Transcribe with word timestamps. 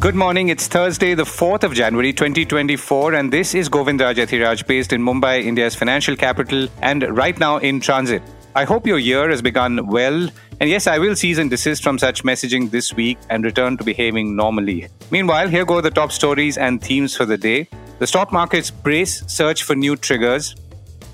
Good 0.00 0.14
morning. 0.14 0.48
It's 0.48 0.66
Thursday, 0.66 1.12
the 1.12 1.24
4th 1.24 1.62
of 1.62 1.74
January 1.74 2.14
2024, 2.14 3.12
and 3.12 3.30
this 3.30 3.54
is 3.54 3.68
Govindraj 3.68 4.14
Ethiraj 4.14 4.66
based 4.66 4.94
in 4.94 5.02
Mumbai, 5.02 5.44
India's 5.44 5.74
financial 5.74 6.16
capital, 6.16 6.68
and 6.80 7.02
right 7.14 7.38
now 7.38 7.58
in 7.58 7.80
transit. 7.80 8.22
I 8.56 8.64
hope 8.64 8.86
your 8.86 8.98
year 8.98 9.28
has 9.28 9.42
begun 9.42 9.88
well, 9.88 10.30
and 10.58 10.70
yes, 10.70 10.86
I 10.86 10.98
will 10.98 11.14
cease 11.14 11.36
and 11.36 11.50
desist 11.50 11.82
from 11.82 11.98
such 11.98 12.24
messaging 12.24 12.70
this 12.70 12.94
week 12.94 13.18
and 13.28 13.44
return 13.44 13.76
to 13.76 13.84
behaving 13.84 14.34
normally. 14.34 14.88
Meanwhile, 15.10 15.48
here 15.48 15.66
go 15.66 15.82
the 15.82 15.90
top 15.90 16.12
stories 16.12 16.56
and 16.56 16.80
themes 16.80 17.14
for 17.14 17.26
the 17.26 17.36
day. 17.36 17.68
The 17.98 18.06
stock 18.06 18.32
market's 18.32 18.70
brace 18.70 19.22
search 19.26 19.64
for 19.64 19.76
new 19.76 19.96
triggers. 19.96 20.56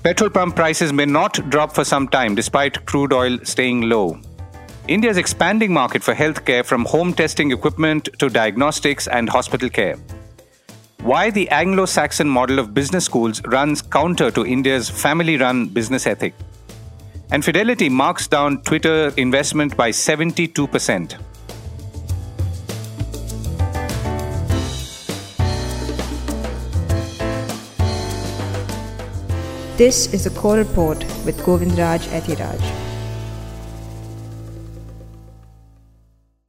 Petrol 0.01 0.29
pump 0.29 0.55
prices 0.55 0.93
may 0.93 1.05
not 1.05 1.49
drop 1.49 1.75
for 1.75 1.83
some 1.83 2.07
time 2.07 2.35
despite 2.35 2.85
crude 2.85 3.11
oil 3.11 3.37
staying 3.43 3.81
low. 3.81 4.21
India's 4.87 5.17
expanding 5.17 5.73
market 5.73 6.01
for 6.01 6.13
healthcare 6.13 6.63
from 6.65 6.85
home 6.85 7.13
testing 7.13 7.51
equipment 7.51 8.07
to 8.19 8.29
diagnostics 8.29 9.07
and 9.07 9.27
hospital 9.27 9.69
care. 9.69 9.97
Why 11.01 11.29
the 11.29 11.49
Anglo 11.49 11.85
Saxon 11.85 12.29
model 12.29 12.57
of 12.57 12.73
business 12.73 13.03
schools 13.03 13.41
runs 13.43 13.81
counter 13.81 14.31
to 14.31 14.45
India's 14.45 14.89
family 14.89 15.35
run 15.35 15.67
business 15.67 16.07
ethic. 16.07 16.33
And 17.31 17.43
Fidelity 17.43 17.89
marks 17.89 18.29
down 18.29 18.61
Twitter 18.61 19.11
investment 19.17 19.75
by 19.75 19.89
72%. 19.89 21.17
This 29.75 30.13
is 30.13 30.25
a 30.25 30.29
core 30.29 30.55
report 30.55 30.99
with 31.25 31.37
Govindraj 31.39 32.07
Ethiraj. 32.07 32.86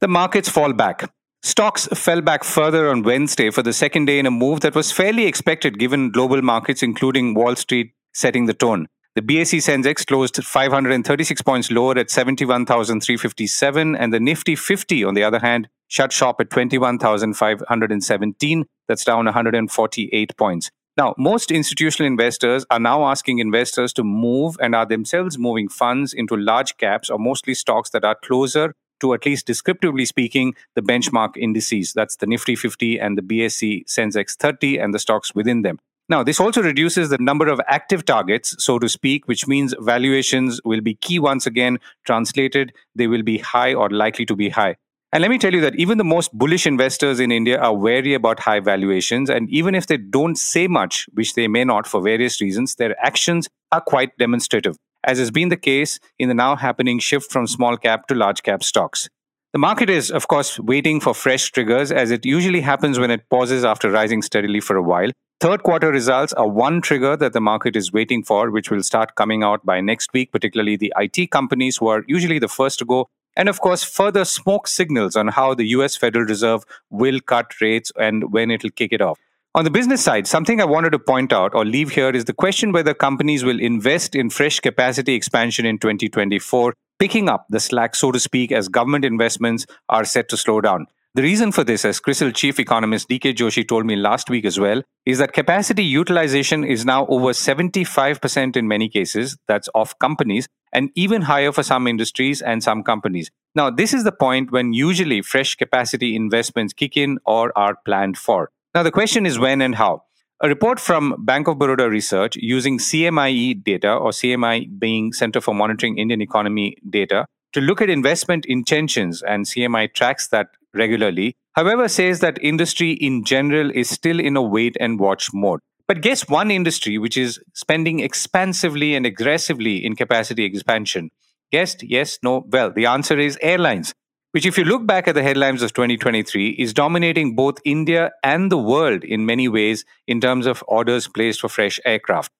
The 0.01 0.07
markets 0.07 0.47
fall 0.47 0.71
back. 0.71 1.11
Stocks 1.43 1.85
fell 1.87 2.21
back 2.21 2.45
further 2.45 2.89
on 2.89 3.03
Wednesday 3.03 3.49
for 3.49 3.61
the 3.61 3.73
second 3.73 4.05
day 4.05 4.17
in 4.17 4.25
a 4.25 4.31
move 4.31 4.61
that 4.61 4.73
was 4.73 4.93
fairly 4.93 5.25
expected 5.25 5.77
given 5.77 6.09
global 6.09 6.41
markets, 6.41 6.81
including 6.81 7.33
Wall 7.33 7.57
Street, 7.57 7.91
setting 8.13 8.45
the 8.45 8.53
tone. 8.53 8.87
The 9.15 9.21
BSE 9.21 9.57
Sensex 9.57 10.07
closed 10.07 10.41
536 10.41 11.41
points 11.41 11.69
lower 11.69 11.97
at 11.97 12.09
71,357, 12.09 13.93
and 13.93 14.13
the 14.13 14.21
Nifty 14.21 14.55
50, 14.55 15.03
on 15.03 15.15
the 15.15 15.23
other 15.25 15.39
hand, 15.39 15.67
shut 15.89 16.13
shop 16.13 16.39
at 16.39 16.49
21,517. 16.49 18.65
That's 18.87 19.03
down 19.03 19.25
148 19.25 20.37
points. 20.37 20.71
Now, 20.95 21.13
most 21.17 21.51
institutional 21.51 22.07
investors 22.07 22.65
are 22.71 22.79
now 22.79 23.03
asking 23.03 23.39
investors 23.39 23.91
to 23.93 24.05
move 24.05 24.55
and 24.61 24.73
are 24.73 24.85
themselves 24.85 25.37
moving 25.37 25.67
funds 25.67 26.13
into 26.13 26.37
large 26.37 26.77
caps 26.77 27.09
or 27.09 27.19
mostly 27.19 27.53
stocks 27.53 27.89
that 27.89 28.05
are 28.05 28.15
closer 28.15 28.73
to 28.99 29.13
at 29.13 29.25
least 29.25 29.45
descriptively 29.45 30.05
speaking, 30.05 30.55
the 30.75 30.81
benchmark 30.81 31.37
indices. 31.37 31.93
That's 31.93 32.17
the 32.17 32.27
Nifty 32.27 32.55
50 32.55 32.99
and 32.99 33.17
the 33.17 33.21
BSE 33.21 33.85
Sensex 33.85 34.35
30 34.35 34.77
and 34.77 34.93
the 34.93 34.99
stocks 34.99 35.33
within 35.33 35.61
them. 35.61 35.79
Now, 36.09 36.23
this 36.23 36.39
also 36.39 36.63
reduces 36.63 37.09
the 37.09 37.19
number 37.19 37.47
of 37.47 37.61
active 37.67 38.03
targets, 38.03 38.55
so 38.57 38.79
to 38.79 38.89
speak, 38.89 39.27
which 39.27 39.47
means 39.47 39.75
valuations 39.79 40.59
will 40.65 40.81
be 40.81 40.95
key 40.95 41.19
once 41.19 41.45
again. 41.45 41.77
Translated, 42.03 42.73
they 42.95 43.05
will 43.05 43.21
be 43.21 43.37
high 43.37 43.75
or 43.75 43.89
likely 43.91 44.25
to 44.25 44.35
be 44.35 44.49
high. 44.49 44.77
And 45.11 45.21
let 45.21 45.29
me 45.29 45.37
tell 45.37 45.53
you 45.53 45.61
that 45.61 45.75
even 45.75 45.99
the 45.99 46.03
most 46.03 46.31
bullish 46.33 46.65
investors 46.65 47.19
in 47.19 47.31
India 47.31 47.59
are 47.59 47.75
wary 47.75 48.15
about 48.15 48.39
high 48.39 48.59
valuations. 48.59 49.29
And 49.29 49.49
even 49.51 49.75
if 49.75 49.85
they 49.85 49.97
don't 49.97 50.35
say 50.35 50.67
much, 50.67 51.07
which 51.13 51.35
they 51.35 51.47
may 51.47 51.63
not 51.63 51.85
for 51.85 52.01
various 52.01 52.41
reasons, 52.41 52.75
their 52.75 52.99
actions 52.99 53.47
are 53.71 53.81
quite 53.81 54.17
demonstrative 54.17 54.77
as 55.03 55.17
has 55.17 55.31
been 55.31 55.49
the 55.49 55.57
case 55.57 55.99
in 56.17 56.29
the 56.29 56.35
now 56.35 56.55
happening 56.55 56.99
shift 56.99 57.31
from 57.31 57.47
small 57.47 57.77
cap 57.77 58.07
to 58.07 58.15
large 58.15 58.43
cap 58.43 58.63
stocks. 58.63 59.09
The 59.51 59.59
market 59.59 59.89
is, 59.89 60.11
of 60.11 60.27
course, 60.27 60.59
waiting 60.59 60.99
for 60.99 61.13
fresh 61.15 61.49
triggers 61.51 61.91
as 61.91 62.11
it 62.11 62.25
usually 62.25 62.61
happens 62.61 62.99
when 62.99 63.09
it 63.09 63.27
pauses 63.29 63.65
after 63.65 63.89
rising 63.89 64.21
steadily 64.21 64.59
for 64.59 64.75
a 64.75 64.83
while. 64.83 65.09
Third 65.39 65.63
quarter 65.63 65.89
results 65.89 66.33
are 66.33 66.47
one 66.47 66.81
trigger 66.81 67.15
that 67.15 67.33
the 67.33 67.41
market 67.41 67.75
is 67.75 67.93
waiting 67.93 68.23
for, 68.23 68.51
which 68.51 68.69
will 68.69 68.83
start 68.83 69.15
coming 69.15 69.41
out 69.41 69.65
by 69.65 69.81
next 69.81 70.11
week, 70.13 70.31
particularly 70.31 70.75
the 70.75 70.93
IT 70.97 71.31
companies 71.31 71.77
who 71.77 71.87
are 71.87 72.03
usually 72.07 72.39
the 72.39 72.47
first 72.47 72.77
to 72.79 72.85
go. 72.85 73.07
And 73.37 73.47
of 73.47 73.61
course, 73.61 73.83
further 73.83 74.25
smoke 74.25 74.67
signals 74.67 75.15
on 75.15 75.29
how 75.29 75.53
the 75.53 75.67
US 75.69 75.95
Federal 75.95 76.25
Reserve 76.25 76.63
will 76.89 77.19
cut 77.21 77.59
rates 77.61 77.91
and 77.97 78.33
when 78.33 78.51
it 78.51 78.63
will 78.63 78.69
kick 78.71 78.91
it 78.91 79.01
off. 79.01 79.17
On 79.55 79.63
the 79.63 79.71
business 79.71 80.03
side, 80.03 80.27
something 80.27 80.61
I 80.61 80.65
wanted 80.65 80.91
to 80.91 80.99
point 80.99 81.33
out 81.33 81.55
or 81.55 81.65
leave 81.65 81.89
here 81.89 82.11
is 82.11 82.25
the 82.25 82.33
question 82.33 82.71
whether 82.71 82.93
companies 82.93 83.43
will 83.43 83.59
invest 83.59 84.13
in 84.13 84.29
fresh 84.29 84.59
capacity 84.59 85.15
expansion 85.15 85.65
in 85.65 85.79
2024, 85.79 86.75
picking 86.99 87.27
up 87.27 87.47
the 87.49 87.59
slack, 87.59 87.95
so 87.95 88.11
to 88.11 88.19
speak, 88.19 88.51
as 88.51 88.67
government 88.67 89.05
investments 89.05 89.65
are 89.89 90.05
set 90.05 90.29
to 90.29 90.37
slow 90.37 90.61
down. 90.61 90.85
The 91.15 91.23
reason 91.23 91.51
for 91.51 91.63
this, 91.63 91.83
as 91.83 91.99
CRISIL 91.99 92.31
chief 92.31 92.59
economist 92.59 93.09
DK 93.09 93.33
Joshi 93.33 93.67
told 93.67 93.87
me 93.87 93.95
last 93.95 94.29
week 94.29 94.45
as 94.45 94.59
well, 94.59 94.83
is 95.07 95.17
that 95.17 95.33
capacity 95.33 95.83
utilization 95.83 96.63
is 96.63 96.85
now 96.85 97.07
over 97.07 97.29
75% 97.29 98.55
in 98.55 98.67
many 98.67 98.87
cases, 98.87 99.35
that's 99.47 99.67
of 99.73 99.97
companies, 99.97 100.47
and 100.71 100.91
even 100.93 101.23
higher 101.23 101.51
for 101.51 101.63
some 101.63 101.87
industries 101.87 102.43
and 102.43 102.63
some 102.63 102.83
companies. 102.83 103.31
Now, 103.55 103.71
this 103.71 103.95
is 103.95 104.03
the 104.03 104.11
point 104.11 104.51
when 104.51 104.73
usually 104.73 105.23
fresh 105.23 105.55
capacity 105.55 106.15
investments 106.15 106.71
kick 106.71 106.95
in 106.95 107.17
or 107.25 107.51
are 107.57 107.77
planned 107.83 108.19
for. 108.19 108.51
Now, 108.75 108.83
the 108.83 108.91
question 108.91 109.25
is 109.25 109.39
when 109.39 109.61
and 109.61 109.73
how. 109.73 110.03
A 110.41 110.47
report 110.47 110.79
from 110.79 111.25
Bank 111.25 111.47
of 111.47 111.57
Baroda 111.57 111.89
Research 111.89 112.35
using 112.35 112.77
CMIE 112.77 113.63
data, 113.63 113.91
or 113.95 114.11
CMI 114.11 114.79
being 114.79 115.11
Center 115.11 115.41
for 115.41 115.55
Monitoring 115.55 115.97
Indian 115.97 116.21
Economy 116.21 116.77
data, 116.87 117.25
to 117.53 117.61
look 117.61 117.81
at 117.81 117.89
investment 117.89 118.45
intentions, 118.45 119.23
and 119.23 119.45
CMI 119.45 119.91
tracks 119.95 120.27
that 120.27 120.49
regularly, 120.75 121.33
however, 121.53 121.87
says 121.87 122.19
that 122.19 122.37
industry 122.43 122.91
in 122.91 123.25
general 123.25 123.71
is 123.71 123.89
still 123.89 124.19
in 124.19 124.37
a 124.37 124.41
wait 124.41 124.77
and 124.79 124.99
watch 124.99 125.29
mode. 125.33 125.61
But 125.87 126.01
guess 126.01 126.29
one 126.29 126.51
industry 126.51 126.99
which 126.99 127.17
is 127.17 127.41
spending 127.55 128.01
expansively 128.01 128.93
and 128.93 129.03
aggressively 129.03 129.83
in 129.83 129.95
capacity 129.95 130.45
expansion? 130.45 131.09
Guessed? 131.51 131.81
Yes, 131.81 132.19
no. 132.21 132.45
Well, 132.47 132.71
the 132.71 132.85
answer 132.85 133.17
is 133.17 133.39
airlines 133.41 133.95
which, 134.31 134.45
if 134.45 134.57
you 134.57 134.63
look 134.63 134.85
back 134.85 135.07
at 135.07 135.15
the 135.15 135.23
headlines 135.23 135.61
of 135.61 135.73
2023, 135.73 136.49
is 136.51 136.73
dominating 136.73 137.35
both 137.35 137.57
India 137.65 138.11
and 138.23 138.51
the 138.51 138.57
world 138.57 139.03
in 139.03 139.25
many 139.25 139.47
ways 139.47 139.85
in 140.07 140.21
terms 140.21 140.45
of 140.45 140.63
orders 140.67 141.07
placed 141.07 141.41
for 141.41 141.49
fresh 141.49 141.79
aircraft. 141.85 142.31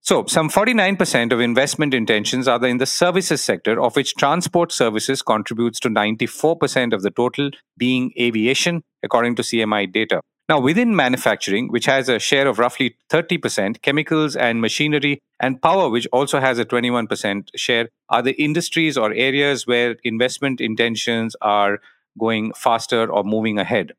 So, 0.00 0.24
some 0.26 0.48
49% 0.48 1.32
of 1.32 1.40
investment 1.40 1.92
intentions 1.92 2.46
are 2.46 2.64
in 2.64 2.78
the 2.78 2.86
services 2.86 3.42
sector, 3.42 3.80
of 3.80 3.96
which 3.96 4.14
transport 4.14 4.70
services 4.70 5.20
contributes 5.20 5.80
to 5.80 5.88
94% 5.88 6.92
of 6.92 7.02
the 7.02 7.10
total, 7.10 7.50
being 7.76 8.12
aviation, 8.18 8.84
according 9.02 9.34
to 9.36 9.42
CMI 9.42 9.92
data. 9.92 10.20
Now, 10.48 10.60
within 10.60 10.94
manufacturing, 10.94 11.68
which 11.68 11.86
has 11.86 12.08
a 12.08 12.20
share 12.20 12.46
of 12.46 12.60
roughly 12.60 12.96
30%, 13.10 13.82
chemicals 13.82 14.36
and 14.36 14.60
machinery 14.60 15.20
and 15.40 15.60
power, 15.60 15.88
which 15.88 16.06
also 16.12 16.38
has 16.38 16.60
a 16.60 16.64
21% 16.64 17.48
share, 17.56 17.88
are 18.08 18.22
the 18.22 18.40
industries 18.40 18.96
or 18.96 19.12
areas 19.12 19.66
where 19.66 19.96
investment 20.04 20.60
intentions 20.60 21.34
are 21.40 21.80
going 22.16 22.52
faster 22.52 23.10
or 23.10 23.24
moving 23.24 23.58
ahead. 23.58 23.92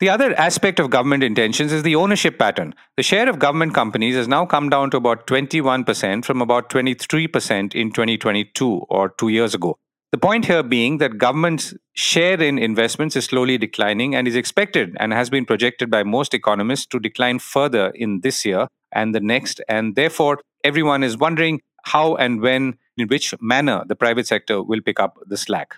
The 0.00 0.08
other 0.08 0.34
aspect 0.34 0.80
of 0.80 0.90
government 0.90 1.22
intentions 1.22 1.72
is 1.72 1.84
the 1.84 1.94
ownership 1.94 2.36
pattern. 2.36 2.74
The 2.96 3.04
share 3.04 3.28
of 3.28 3.38
government 3.38 3.72
companies 3.72 4.16
has 4.16 4.26
now 4.26 4.44
come 4.44 4.68
down 4.68 4.90
to 4.90 4.96
about 4.96 5.28
21% 5.28 6.24
from 6.24 6.42
about 6.42 6.68
23% 6.68 7.74
in 7.76 7.92
2022 7.92 8.68
or 8.88 9.10
two 9.10 9.28
years 9.28 9.54
ago. 9.54 9.78
The 10.12 10.18
point 10.18 10.44
here 10.44 10.62
being 10.62 10.98
that 10.98 11.16
government's 11.16 11.72
share 11.94 12.38
in 12.38 12.58
investments 12.58 13.16
is 13.16 13.24
slowly 13.24 13.56
declining 13.56 14.14
and 14.14 14.28
is 14.28 14.36
expected 14.36 14.94
and 15.00 15.10
has 15.10 15.30
been 15.30 15.46
projected 15.46 15.90
by 15.90 16.02
most 16.02 16.34
economists 16.34 16.84
to 16.88 17.00
decline 17.00 17.38
further 17.38 17.88
in 17.94 18.20
this 18.20 18.44
year 18.44 18.68
and 18.92 19.14
the 19.14 19.20
next. 19.20 19.62
And 19.70 19.96
therefore, 19.96 20.40
everyone 20.64 21.02
is 21.02 21.16
wondering 21.16 21.62
how 21.84 22.16
and 22.16 22.42
when, 22.42 22.76
in 22.98 23.08
which 23.08 23.34
manner, 23.40 23.84
the 23.86 23.96
private 23.96 24.26
sector 24.26 24.62
will 24.62 24.82
pick 24.82 25.00
up 25.00 25.16
the 25.26 25.38
slack. 25.38 25.76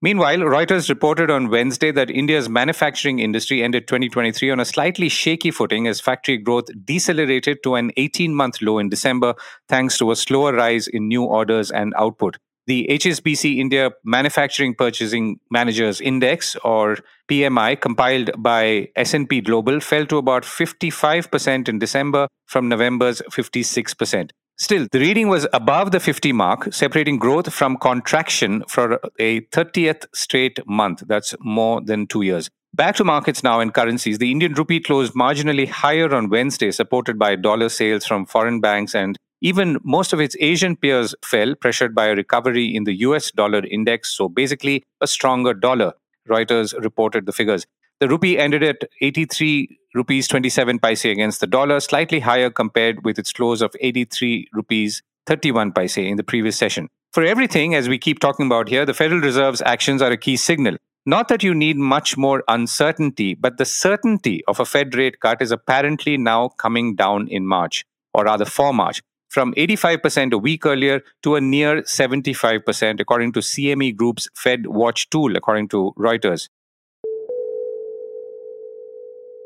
Meanwhile, 0.00 0.38
Reuters 0.38 0.88
reported 0.88 1.30
on 1.30 1.50
Wednesday 1.50 1.90
that 1.90 2.10
India's 2.10 2.48
manufacturing 2.48 3.18
industry 3.18 3.62
ended 3.62 3.88
2023 3.88 4.52
on 4.52 4.60
a 4.60 4.64
slightly 4.64 5.10
shaky 5.10 5.50
footing 5.50 5.86
as 5.86 6.00
factory 6.00 6.38
growth 6.38 6.68
decelerated 6.86 7.62
to 7.64 7.74
an 7.74 7.90
18 7.98 8.34
month 8.34 8.62
low 8.62 8.78
in 8.78 8.88
December, 8.88 9.34
thanks 9.68 9.98
to 9.98 10.10
a 10.10 10.16
slower 10.16 10.54
rise 10.54 10.88
in 10.88 11.08
new 11.08 11.24
orders 11.24 11.70
and 11.70 11.92
output 11.98 12.38
the 12.66 12.86
HSBC 12.90 13.58
India 13.58 13.90
Manufacturing 14.04 14.74
Purchasing 14.74 15.38
Managers 15.50 16.00
Index 16.00 16.56
or 16.64 16.98
PMI 17.30 17.80
compiled 17.80 18.30
by 18.38 18.88
S&P 18.96 19.40
Global 19.40 19.80
fell 19.80 20.06
to 20.06 20.18
about 20.18 20.42
55% 20.42 21.68
in 21.68 21.78
December 21.78 22.28
from 22.46 22.68
November's 22.68 23.22
56%. 23.30 24.30
Still, 24.58 24.86
the 24.90 25.00
reading 25.00 25.28
was 25.28 25.46
above 25.52 25.90
the 25.90 26.00
50 26.00 26.32
mark, 26.32 26.72
separating 26.72 27.18
growth 27.18 27.52
from 27.52 27.76
contraction 27.76 28.64
for 28.68 28.98
a 29.20 29.42
30th 29.42 30.06
straight 30.14 30.58
month. 30.66 31.02
That's 31.06 31.34
more 31.40 31.82
than 31.82 32.06
2 32.06 32.22
years. 32.22 32.48
Back 32.72 32.96
to 32.96 33.04
markets 33.04 33.42
now 33.42 33.60
and 33.60 33.72
currencies. 33.72 34.18
The 34.18 34.30
Indian 34.30 34.54
rupee 34.54 34.80
closed 34.80 35.14
marginally 35.14 35.68
higher 35.68 36.14
on 36.14 36.30
Wednesday, 36.30 36.70
supported 36.70 37.18
by 37.18 37.36
dollar 37.36 37.68
sales 37.68 38.06
from 38.06 38.26
foreign 38.26 38.60
banks 38.60 38.94
and 38.94 39.16
even 39.40 39.78
most 39.82 40.12
of 40.12 40.20
its 40.20 40.36
Asian 40.40 40.76
peers 40.76 41.14
fell, 41.24 41.54
pressured 41.54 41.94
by 41.94 42.06
a 42.06 42.14
recovery 42.14 42.74
in 42.74 42.84
the 42.84 42.94
US 43.00 43.30
dollar 43.30 43.64
index. 43.64 44.14
So 44.14 44.28
basically, 44.28 44.84
a 45.00 45.06
stronger 45.06 45.54
dollar. 45.54 45.92
Reuters 46.28 46.74
reported 46.82 47.26
the 47.26 47.32
figures. 47.32 47.66
The 48.00 48.08
rupee 48.08 48.38
ended 48.38 48.62
at 48.62 48.84
83 49.00 49.78
rupees 49.94 50.28
27 50.28 50.78
paise 50.78 51.04
against 51.04 51.40
the 51.40 51.46
dollar, 51.46 51.80
slightly 51.80 52.20
higher 52.20 52.50
compared 52.50 53.04
with 53.04 53.18
its 53.18 53.32
close 53.32 53.62
of 53.62 53.74
83 53.80 54.48
rupees 54.52 55.02
31 55.26 55.72
paise 55.72 55.96
in 55.96 56.16
the 56.16 56.24
previous 56.24 56.56
session. 56.56 56.88
For 57.12 57.22
everything, 57.22 57.74
as 57.74 57.88
we 57.88 57.98
keep 57.98 58.18
talking 58.18 58.46
about 58.46 58.68
here, 58.68 58.84
the 58.84 58.92
Federal 58.92 59.20
Reserve's 59.20 59.62
actions 59.62 60.02
are 60.02 60.10
a 60.10 60.18
key 60.18 60.36
signal. 60.36 60.76
Not 61.06 61.28
that 61.28 61.42
you 61.42 61.54
need 61.54 61.78
much 61.78 62.16
more 62.16 62.42
uncertainty, 62.48 63.34
but 63.34 63.56
the 63.56 63.64
certainty 63.64 64.42
of 64.46 64.60
a 64.60 64.66
Fed 64.66 64.94
rate 64.94 65.20
cut 65.20 65.40
is 65.40 65.50
apparently 65.50 66.18
now 66.18 66.48
coming 66.48 66.96
down 66.96 67.28
in 67.28 67.46
March, 67.46 67.86
or 68.12 68.24
rather 68.24 68.44
for 68.44 68.74
March, 68.74 69.02
from 69.36 69.52
85% 69.52 70.32
a 70.32 70.38
week 70.38 70.64
earlier 70.64 71.02
to 71.22 71.34
a 71.34 71.42
near 71.42 71.82
75%, 71.82 73.00
according 73.00 73.32
to 73.32 73.40
CME 73.40 73.94
Group's 73.94 74.30
Fed 74.34 74.66
Watch 74.66 75.10
tool, 75.10 75.36
according 75.36 75.68
to 75.68 75.92
Reuters. 75.98 76.48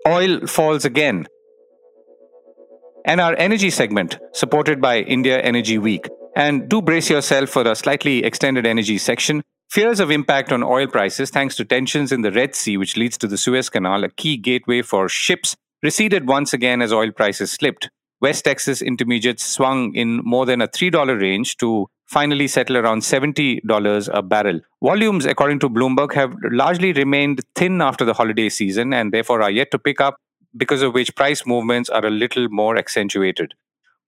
Oil 0.07 0.47
falls 0.47 0.85
again. 0.85 1.27
And 3.05 3.21
our 3.21 3.35
energy 3.35 3.69
segment, 3.69 4.21
supported 4.33 4.81
by 4.81 5.01
India 5.01 5.41
Energy 5.41 5.77
Week. 5.77 6.09
And 6.37 6.69
do 6.69 6.81
brace 6.81 7.11
yourself 7.11 7.51
for 7.51 7.67
a 7.67 7.75
slightly 7.75 8.23
extended 8.23 8.67
energy 8.67 8.97
section. 8.97 9.43
Fears 9.71 9.99
of 9.99 10.13
impact 10.13 10.53
on 10.53 10.63
oil 10.63 10.87
prices 10.87 11.31
thanks 11.31 11.57
to 11.57 11.65
tensions 11.65 12.13
in 12.13 12.23
the 12.23 12.31
Red 12.31 12.55
Sea, 12.55 12.77
which 12.77 12.97
leads 12.97 13.19
to 13.19 13.27
the 13.27 13.37
Suez 13.37 13.69
Canal, 13.69 14.05
a 14.05 14.09
key 14.09 14.37
gateway 14.37 14.83
for 14.83 15.09
ships, 15.09 15.57
receded 15.83 16.29
once 16.29 16.53
again 16.53 16.81
as 16.81 16.93
oil 16.93 17.11
prices 17.11 17.51
slipped. 17.51 17.91
West 18.21 18.45
Texas 18.45 18.83
intermediates 18.83 19.45
swung 19.45 19.95
in 19.95 20.21
more 20.25 20.45
than 20.45 20.61
a 20.61 20.69
$3 20.69 21.21
range 21.21 21.57
to 21.57 21.89
finally 22.07 22.47
settle 22.49 22.77
around 22.77 23.01
$70 23.01 24.11
a 24.13 24.23
barrel. 24.23 24.61
Volumes, 24.83 25.25
according 25.25 25.59
to 25.61 25.71
Bloomberg, 25.71 26.13
have 26.13 26.35
largely 26.51 26.93
remained 26.93 27.41
thin 27.55 27.81
after 27.81 28.05
the 28.05 28.13
holiday 28.13 28.49
season 28.49 28.93
and 28.93 29.13
therefore 29.13 29.41
are 29.41 29.51
yet 29.51 29.71
to 29.71 29.79
pick 29.79 30.01
up, 30.01 30.17
because 30.57 30.83
of 30.83 30.93
which 30.93 31.15
price 31.15 31.47
movements 31.47 31.89
are 31.89 32.05
a 32.05 32.11
little 32.11 32.49
more 32.51 32.77
accentuated. 32.77 33.55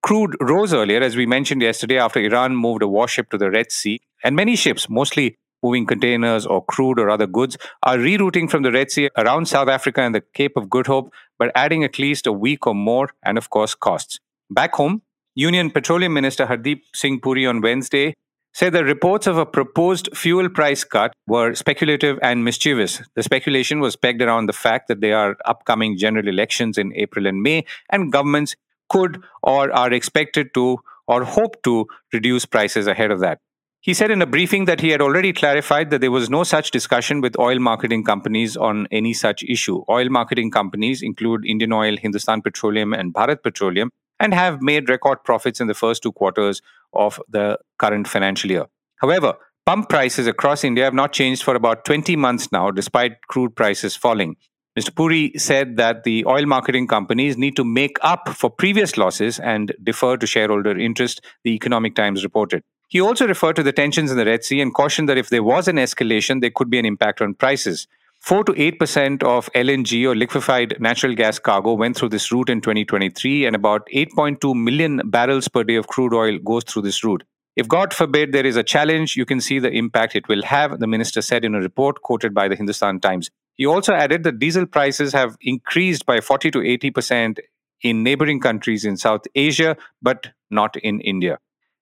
Crude 0.03 0.37
rose 0.41 0.75
earlier, 0.75 1.01
as 1.01 1.17
we 1.17 1.25
mentioned 1.25 1.63
yesterday, 1.63 1.97
after 1.97 2.21
Iran 2.21 2.57
moved 2.57 2.83
a 2.83 2.89
warship 2.89 3.31
to 3.31 3.39
the 3.39 3.51
Red 3.51 3.71
Sea, 3.71 4.01
and 4.25 4.35
many 4.35 4.57
ships, 4.57 4.89
mostly 4.91 5.39
moving 5.63 5.87
containers 5.87 6.47
or 6.47 6.65
crude 6.65 6.99
or 6.99 7.11
other 7.11 7.27
goods, 7.27 7.57
are 7.83 7.97
rerouting 7.97 8.51
from 8.51 8.63
the 8.63 8.73
Red 8.73 8.91
Sea 8.91 9.11
around 9.17 9.47
South 9.47 9.69
Africa 9.69 10.01
and 10.01 10.15
the 10.15 10.23
Cape 10.35 10.57
of 10.57 10.69
Good 10.69 10.87
Hope, 10.87 11.13
but 11.39 11.53
adding 11.55 11.85
at 11.85 11.99
least 11.99 12.27
a 12.27 12.33
week 12.33 12.67
or 12.67 12.75
more, 12.75 13.11
and 13.23 13.39
of 13.39 13.51
course, 13.51 13.75
costs. 13.75 14.19
Back 14.51 14.75
home, 14.75 15.03
Union 15.35 15.71
Petroleum 15.71 16.13
Minister 16.13 16.47
Hardeep 16.47 16.83
Singh 16.95 17.21
Puri 17.21 17.47
on 17.47 17.61
Wednesday 17.61 18.15
said 18.55 18.75
the 18.75 18.85
reports 18.85 19.27
of 19.27 19.39
a 19.39 19.47
proposed 19.47 20.11
fuel 20.15 20.49
price 20.51 20.85
cut 20.85 21.15
were 21.27 21.55
speculative 21.55 22.19
and 22.23 22.45
mischievous. 22.45 23.01
The 23.15 23.23
speculation 23.23 23.81
was 23.81 23.97
pegged 23.97 24.21
around 24.21 24.47
the 24.47 24.53
fact 24.53 24.89
that 24.89 25.01
there 25.01 25.17
are 25.17 25.37
upcoming 25.47 25.97
general 25.97 26.29
elections 26.29 26.77
in 26.77 26.93
April 26.95 27.27
and 27.27 27.43
May, 27.43 27.65
and 27.91 28.13
governments 28.13 28.55
could 28.91 29.23
or 29.43 29.73
are 29.73 29.93
expected 29.93 30.53
to 30.55 30.79
or 31.09 31.25
hope 31.25 31.63
to 31.63 31.87
reduce 32.13 32.45
prices 32.45 32.87
ahead 32.87 33.11
of 33.11 33.21
that. 33.21 33.39
He 33.83 33.95
said 33.95 34.13
in 34.13 34.23
a 34.23 34.27
briefing 34.27 34.67
that 34.67 34.81
he 34.81 34.91
had 34.91 35.01
already 35.01 35.33
clarified 35.33 35.91
that 35.91 36.01
there 36.01 36.13
was 36.13 36.31
no 36.31 36.45
such 36.45 36.71
discussion 36.71 37.21
with 37.21 37.37
oil 37.37 37.59
marketing 37.59 38.05
companies 38.05 38.57
on 38.57 38.87
any 38.93 39.13
such 39.13 39.43
issue. 39.43 39.83
Oil 39.89 40.09
marketing 40.09 40.53
companies 40.53 41.03
include 41.03 41.45
Indian 41.45 41.73
Oil, 41.73 41.97
Hindustan 41.97 42.43
Petroleum, 42.43 42.93
and 42.93 43.13
Bharat 43.13 43.43
Petroleum, 43.43 43.91
and 44.21 44.35
have 44.35 44.63
made 44.63 44.89
record 44.89 45.25
profits 45.25 45.61
in 45.61 45.67
the 45.67 45.75
first 45.75 46.05
two 46.05 46.13
quarters 46.13 46.63
of 46.93 47.21
the 47.29 47.59
current 47.81 48.07
financial 48.07 48.53
year. 48.53 48.67
However, 48.99 49.35
pump 49.67 49.89
prices 49.89 50.29
across 50.29 50.63
India 50.63 50.85
have 50.85 50.95
not 50.95 51.13
changed 51.13 51.43
for 51.43 51.57
about 51.57 51.85
20 51.85 52.15
months 52.15 52.53
now, 52.53 52.71
despite 52.71 53.27
crude 53.27 53.57
prices 53.57 53.97
falling. 53.97 54.37
Mr. 54.79 54.95
Puri 54.95 55.33
said 55.37 55.77
that 55.77 56.05
the 56.05 56.25
oil 56.27 56.47
marketing 56.47 56.87
companies 56.87 57.37
need 57.37 57.57
to 57.57 57.65
make 57.65 57.97
up 58.03 58.29
for 58.29 58.49
previous 58.49 58.97
losses 58.97 59.41
and 59.41 59.75
defer 59.83 60.17
to 60.17 60.25
shareholder 60.25 60.79
interest, 60.79 61.21
the 61.43 61.51
Economic 61.51 61.97
Times 61.97 62.23
reported. 62.23 62.63
He 62.93 63.01
also 63.01 63.27
referred 63.27 63.57
to 63.57 63.63
the 63.63 63.73
tensions 63.73 64.11
in 64.11 64.19
the 64.19 64.27
Red 64.27 64.45
Sea 64.45 64.61
and 64.61 64.75
cautioned 64.75 65.09
that 65.09 65.17
if 65.17 65.31
there 65.31 65.43
was 65.43 65.67
an 65.67 65.77
escalation, 65.77 66.43
there 66.43 66.51
could 66.55 66.69
be 66.69 66.79
an 66.79 66.85
impact 66.85 67.23
on 67.23 67.33
prices. 67.33 67.89
4 68.21 68.45
to 68.45 68.53
8% 68.53 69.23
of 69.23 69.51
LNG 69.55 70.07
or 70.07 70.15
liquefied 70.15 70.77
natural 70.79 71.15
gas 71.15 71.39
cargo 71.39 71.73
went 71.73 71.97
through 71.97 72.11
this 72.11 72.31
route 72.31 72.51
in 72.51 72.61
2023, 72.61 73.47
and 73.47 73.57
about 73.57 73.89
8.2 73.95 74.55
million 74.55 75.01
barrels 75.07 75.49
per 75.49 75.65
day 75.65 75.77
of 75.77 75.87
crude 75.87 76.13
oil 76.13 76.37
goes 76.37 76.65
through 76.65 76.83
this 76.83 77.03
route. 77.03 77.25
If 77.57 77.67
God 77.67 77.95
forbid 77.95 78.33
there 78.33 78.45
is 78.45 78.57
a 78.57 78.63
challenge, 78.63 79.17
you 79.17 79.25
can 79.25 79.41
see 79.41 79.59
the 79.59 79.73
impact 79.73 80.15
it 80.15 80.29
will 80.29 80.43
have, 80.43 80.79
the 80.79 80.87
minister 80.87 81.23
said 81.23 81.47
in 81.47 81.55
a 81.55 81.61
report 81.61 82.03
quoted 82.03 82.35
by 82.35 82.47
the 82.47 82.57
Hindustan 82.57 83.01
Times. 83.01 83.31
He 83.55 83.65
also 83.65 83.95
added 83.95 84.23
that 84.25 84.39
diesel 84.39 84.67
prices 84.67 85.15
have 85.15 85.39
increased 85.41 86.05
by 86.05 86.21
40 86.21 86.51
to 86.51 86.59
80% 86.59 87.39
in 87.81 88.03
neighboring 88.03 88.41
countries 88.41 88.85
in 88.85 88.99
South 88.99 89.23
Asia, 89.35 89.79
but 90.03 90.29
not 90.51 90.77
in 90.77 91.01
India. 91.01 91.39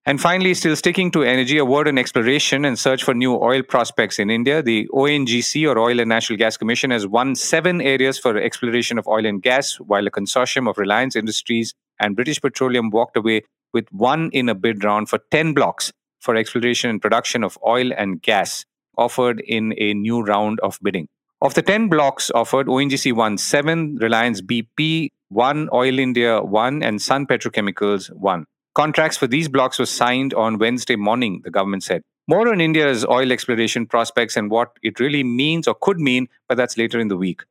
And 0.06 0.18
finally, 0.18 0.54
still 0.54 0.76
sticking 0.76 1.10
to 1.10 1.22
energy, 1.22 1.58
a 1.58 1.64
word 1.64 1.86
on 1.86 1.98
exploration 1.98 2.64
and 2.64 2.78
search 2.78 3.04
for 3.04 3.12
new 3.12 3.34
oil 3.34 3.62
prospects 3.62 4.18
in 4.18 4.30
India. 4.30 4.62
The 4.62 4.88
ONGC, 4.94 5.68
or 5.68 5.78
Oil 5.78 6.00
and 6.00 6.08
Natural 6.08 6.38
Gas 6.38 6.56
Commission, 6.56 6.90
has 6.90 7.06
won 7.06 7.34
seven 7.34 7.82
areas 7.82 8.18
for 8.18 8.38
exploration 8.38 8.98
of 8.98 9.06
oil 9.06 9.26
and 9.26 9.42
gas, 9.42 9.74
while 9.78 10.06
a 10.06 10.10
consortium 10.10 10.70
of 10.70 10.78
Reliance 10.78 11.16
Industries 11.16 11.74
and 12.00 12.16
British 12.16 12.40
Petroleum 12.40 12.88
walked 12.88 13.16
away 13.16 13.42
with 13.74 13.86
one 13.92 14.30
in 14.32 14.48
a 14.48 14.54
bid 14.54 14.82
round 14.82 15.10
for 15.10 15.20
10 15.30 15.52
blocks 15.52 15.92
for 16.20 16.34
exploration 16.34 16.88
and 16.88 17.02
production 17.02 17.44
of 17.44 17.58
oil 17.66 17.92
and 17.96 18.22
gas 18.22 18.64
offered 18.96 19.40
in 19.40 19.74
a 19.78 19.94
new 19.94 20.22
round 20.22 20.60
of 20.60 20.78
bidding. 20.82 21.08
Of 21.42 21.54
the 21.54 21.62
10 21.62 21.88
blocks 21.88 22.30
offered, 22.34 22.66
ONGC 22.66 23.12
won 23.12 23.38
seven, 23.38 23.96
Reliance 23.96 24.40
BP 24.40 25.08
one, 25.28 25.68
Oil 25.72 25.98
India 25.98 26.42
one, 26.42 26.82
and 26.82 27.00
Sun 27.00 27.26
Petrochemicals 27.26 28.12
one. 28.14 28.44
Contracts 28.74 29.16
for 29.16 29.26
these 29.26 29.48
blocks 29.48 29.78
were 29.78 29.86
signed 29.86 30.34
on 30.34 30.58
Wednesday 30.58 30.96
morning, 30.96 31.40
the 31.44 31.50
government 31.50 31.82
said. 31.82 32.02
More 32.28 32.48
on 32.48 32.60
India's 32.60 33.04
oil 33.04 33.32
exploration 33.32 33.86
prospects 33.86 34.36
and 34.36 34.50
what 34.50 34.72
it 34.82 35.00
really 35.00 35.24
means 35.24 35.66
or 35.66 35.74
could 35.74 35.98
mean, 35.98 36.28
but 36.48 36.56
that's 36.56 36.78
later 36.78 37.00
in 37.00 37.08
the 37.08 37.16
week. 37.16 37.42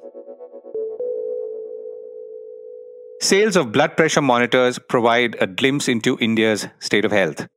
Sales 3.19 3.55
of 3.55 3.71
blood 3.71 3.97
pressure 3.97 4.21
monitors 4.21 4.79
provide 4.79 5.35
a 5.41 5.47
glimpse 5.47 5.87
into 5.89 6.17
India's 6.19 6.67
state 6.79 7.03
of 7.03 7.11
health. 7.11 7.47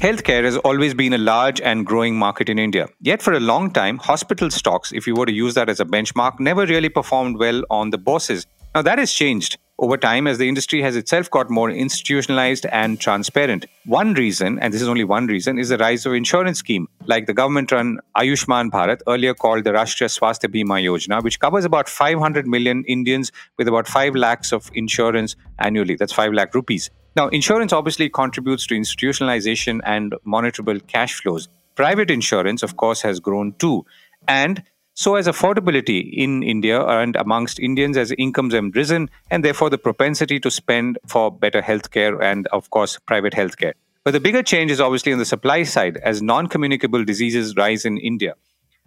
Healthcare 0.00 0.44
has 0.44 0.56
always 0.56 0.94
been 0.94 1.12
a 1.12 1.18
large 1.18 1.60
and 1.60 1.84
growing 1.84 2.16
market 2.18 2.48
in 2.48 2.58
India. 2.58 2.88
Yet, 3.00 3.20
for 3.20 3.34
a 3.34 3.38
long 3.38 3.70
time, 3.70 3.98
hospital 3.98 4.50
stocks, 4.50 4.92
if 4.92 5.06
you 5.06 5.14
were 5.14 5.26
to 5.26 5.32
use 5.32 5.52
that 5.56 5.68
as 5.68 5.78
a 5.78 5.84
benchmark, 5.84 6.40
never 6.40 6.64
really 6.64 6.88
performed 6.88 7.36
well 7.38 7.62
on 7.68 7.90
the 7.90 7.98
bourses. 7.98 8.46
Now, 8.74 8.80
that 8.80 8.98
has 8.98 9.12
changed 9.12 9.58
over 9.80 9.96
time 9.96 10.26
as 10.26 10.36
the 10.36 10.46
industry 10.46 10.82
has 10.82 10.94
itself 10.94 11.30
got 11.30 11.50
more 11.50 11.70
institutionalized 11.70 12.66
and 12.66 13.00
transparent. 13.00 13.64
One 13.86 14.12
reason, 14.12 14.58
and 14.58 14.74
this 14.74 14.82
is 14.82 14.88
only 14.88 15.04
one 15.04 15.26
reason, 15.26 15.58
is 15.58 15.70
the 15.70 15.78
rise 15.78 16.04
of 16.04 16.12
insurance 16.12 16.58
scheme 16.58 16.86
like 17.06 17.26
the 17.26 17.32
government-run 17.32 17.98
Ayushman 18.16 18.70
Bharat, 18.70 19.00
earlier 19.08 19.32
called 19.32 19.64
the 19.64 19.70
Rashtriya 19.70 20.10
Swasthya 20.16 20.54
Bima 20.54 20.82
Yojana, 20.84 21.24
which 21.24 21.40
covers 21.40 21.64
about 21.64 21.88
500 21.88 22.46
million 22.46 22.84
Indians 22.84 23.32
with 23.56 23.66
about 23.68 23.88
5 23.88 24.14
lakhs 24.14 24.52
of 24.52 24.70
insurance 24.74 25.34
annually. 25.58 25.96
That's 25.96 26.12
5 26.12 26.34
lakh 26.34 26.54
rupees. 26.54 26.90
Now, 27.16 27.28
insurance 27.28 27.72
obviously 27.72 28.10
contributes 28.10 28.66
to 28.66 28.74
institutionalization 28.74 29.80
and 29.84 30.14
monitorable 30.26 30.86
cash 30.86 31.14
flows. 31.14 31.48
Private 31.74 32.10
insurance, 32.10 32.62
of 32.62 32.76
course, 32.76 33.00
has 33.00 33.18
grown 33.18 33.54
too. 33.54 33.86
And 34.28 34.62
so 35.00 35.14
as 35.14 35.26
affordability 35.26 36.12
in 36.12 36.42
India 36.42 36.84
and 36.84 37.16
amongst 37.16 37.58
Indians 37.58 37.96
as 37.96 38.12
incomes 38.18 38.52
have 38.52 38.70
risen, 38.74 39.08
and 39.30 39.42
therefore 39.42 39.70
the 39.70 39.78
propensity 39.78 40.38
to 40.38 40.50
spend 40.50 40.98
for 41.06 41.32
better 41.32 41.62
healthcare 41.62 42.22
and, 42.22 42.46
of 42.48 42.68
course, 42.68 42.98
private 43.06 43.32
healthcare. 43.32 43.72
But 44.04 44.10
the 44.10 44.20
bigger 44.20 44.42
change 44.42 44.70
is 44.70 44.78
obviously 44.78 45.14
on 45.14 45.18
the 45.18 45.24
supply 45.24 45.62
side 45.62 45.96
as 46.04 46.20
non 46.20 46.48
communicable 46.48 47.02
diseases 47.02 47.56
rise 47.56 47.86
in 47.86 47.96
India. 47.96 48.34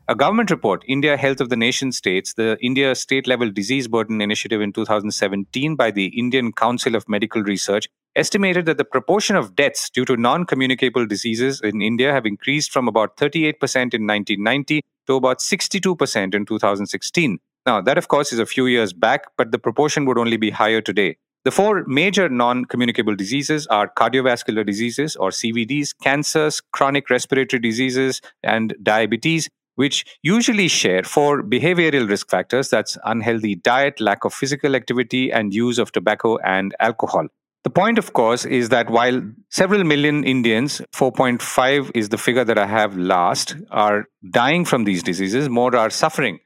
A 0.07 0.13
government 0.13 0.51
report, 0.51 0.83
India 0.87 1.17
Health 1.17 1.41
of 1.41 1.49
the 1.49 1.55
Nation, 1.55 1.91
states 1.91 2.33
the 2.35 2.59
India 2.61 2.93
State 2.93 3.25
Level 3.25 3.49
Disease 3.49 3.87
Burden 3.87 4.21
Initiative 4.21 4.61
in 4.61 4.71
2017 4.71 5.75
by 5.75 5.89
the 5.89 6.07
Indian 6.07 6.51
Council 6.51 6.93
of 6.93 7.09
Medical 7.09 7.41
Research 7.41 7.87
estimated 8.15 8.67
that 8.67 8.77
the 8.77 8.85
proportion 8.85 9.35
of 9.35 9.55
deaths 9.55 9.89
due 9.89 10.05
to 10.05 10.15
non 10.15 10.45
communicable 10.45 11.07
diseases 11.07 11.59
in 11.61 11.81
India 11.81 12.13
have 12.13 12.27
increased 12.27 12.71
from 12.71 12.87
about 12.87 13.17
38% 13.17 13.55
in 13.95 14.05
1990 14.05 14.81
to 15.07 15.15
about 15.15 15.39
62% 15.39 16.35
in 16.35 16.45
2016. 16.45 17.39
Now, 17.65 17.81
that 17.81 17.97
of 17.97 18.07
course 18.07 18.33
is 18.33 18.39
a 18.39 18.45
few 18.45 18.65
years 18.65 18.93
back, 18.93 19.25
but 19.37 19.51
the 19.51 19.59
proportion 19.59 20.05
would 20.05 20.17
only 20.17 20.37
be 20.37 20.49
higher 20.49 20.81
today. 20.81 21.17
The 21.45 21.51
four 21.51 21.83
major 21.87 22.29
non 22.29 22.65
communicable 22.65 23.15
diseases 23.15 23.67
are 23.67 23.91
cardiovascular 23.97 24.65
diseases 24.65 25.15
or 25.17 25.29
CVDs, 25.29 25.93
cancers, 26.01 26.61
chronic 26.71 27.09
respiratory 27.09 27.59
diseases, 27.59 28.21
and 28.43 28.73
diabetes. 28.81 29.49
which 29.75 30.05
usually 30.21 30.67
share 30.67 31.01
four 31.01 31.41
behavioral 31.41 32.07
risk 32.07 32.29
factors 32.29 32.69
that's 32.69 32.95
unhealthy 33.05 33.55
diet, 33.55 33.99
lack 33.99 34.23
of 34.23 34.31
physical 34.31 34.75
activity, 34.75 35.31
and 35.31 35.51
use 35.51 35.79
of 35.79 35.91
tobacco 35.91 36.37
and 36.37 36.75
alcohol. 36.79 37.27
The 37.63 37.69
point, 37.69 37.97
of 37.97 38.11
course, 38.11 38.43
is 38.43 38.69
that 38.69 38.89
while 38.89 39.21
several 39.49 39.85
million 39.85 40.25
Indians, 40.25 40.81
4.5 40.91 41.91
is 41.95 42.09
the 42.09 42.17
figure 42.17 42.43
that 42.43 42.57
I 42.57 42.65
have 42.67 42.97
last, 42.97 43.55
are 43.71 44.09
dying 44.31 44.65
from 44.65 44.83
these 44.83 45.01
diseases, 45.01 45.47
more 45.47 45.73
are 45.73 45.89
suffering. 45.89 46.39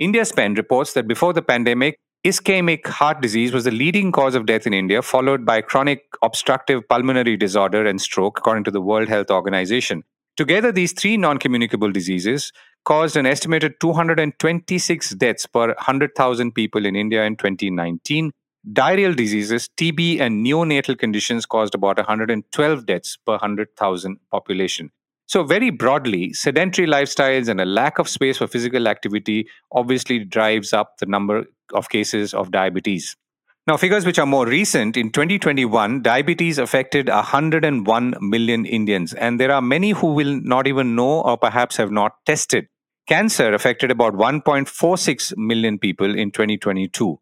IndiaSpend 0.00 0.56
reports 0.56 0.94
that 0.94 1.06
before 1.06 1.32
the 1.32 1.42
pandemic, 1.42 2.00
ischemic 2.26 2.88
heart 2.88 3.20
disease 3.20 3.52
was 3.52 3.62
the 3.62 3.70
leading 3.70 4.10
cause 4.10 4.34
of 4.34 4.46
death 4.46 4.66
in 4.66 4.74
India, 4.74 5.00
followed 5.00 5.46
by 5.46 5.60
chronic 5.60 6.02
obstructive 6.22 6.88
pulmonary 6.88 7.36
disorder 7.36 7.86
and 7.86 8.00
stroke, 8.00 8.38
according 8.38 8.64
to 8.64 8.72
the 8.72 8.80
World 8.80 9.08
Health 9.08 9.30
Organization. 9.30 10.02
Together, 10.36 10.72
these 10.72 10.92
three 10.92 11.16
non 11.16 11.38
communicable 11.38 11.92
diseases 11.92 12.50
caused 12.84 13.16
an 13.16 13.26
estimated 13.26 13.74
226 13.80 15.10
deaths 15.10 15.46
per 15.46 15.68
100,000 15.68 16.52
people 16.52 16.84
in 16.84 16.96
India 16.96 17.24
in 17.24 17.36
2019. 17.36 18.32
Diarrheal 18.72 19.14
diseases, 19.14 19.68
TB, 19.76 20.20
and 20.20 20.44
neonatal 20.44 20.98
conditions 20.98 21.44
caused 21.44 21.74
about 21.74 21.98
112 21.98 22.86
deaths 22.86 23.18
per 23.26 23.32
100,000 23.32 24.18
population. 24.30 24.90
So, 25.26 25.42
very 25.42 25.70
broadly, 25.70 26.32
sedentary 26.32 26.86
lifestyles 26.86 27.48
and 27.48 27.60
a 27.60 27.66
lack 27.66 27.98
of 27.98 28.08
space 28.08 28.38
for 28.38 28.46
physical 28.46 28.88
activity 28.88 29.48
obviously 29.72 30.24
drives 30.24 30.72
up 30.72 30.96
the 30.98 31.06
number 31.06 31.44
of 31.74 31.90
cases 31.90 32.32
of 32.32 32.50
diabetes. 32.50 33.16
Now, 33.66 33.76
figures 33.76 34.06
which 34.06 34.18
are 34.18 34.26
more 34.26 34.46
recent 34.46 34.96
in 34.96 35.10
2021, 35.10 36.02
diabetes 36.02 36.58
affected 36.58 37.08
101 37.08 38.14
million 38.20 38.66
Indians, 38.66 39.14
and 39.14 39.40
there 39.40 39.52
are 39.52 39.62
many 39.62 39.90
who 39.90 40.12
will 40.12 40.40
not 40.42 40.66
even 40.66 40.94
know 40.94 41.20
or 41.22 41.36
perhaps 41.36 41.76
have 41.76 41.90
not 41.90 42.16
tested. 42.24 42.68
Cancer 43.06 43.52
affected 43.52 43.90
about 43.90 44.14
1.46 44.14 45.36
million 45.36 45.78
people 45.78 46.14
in 46.14 46.30
2022. 46.30 47.18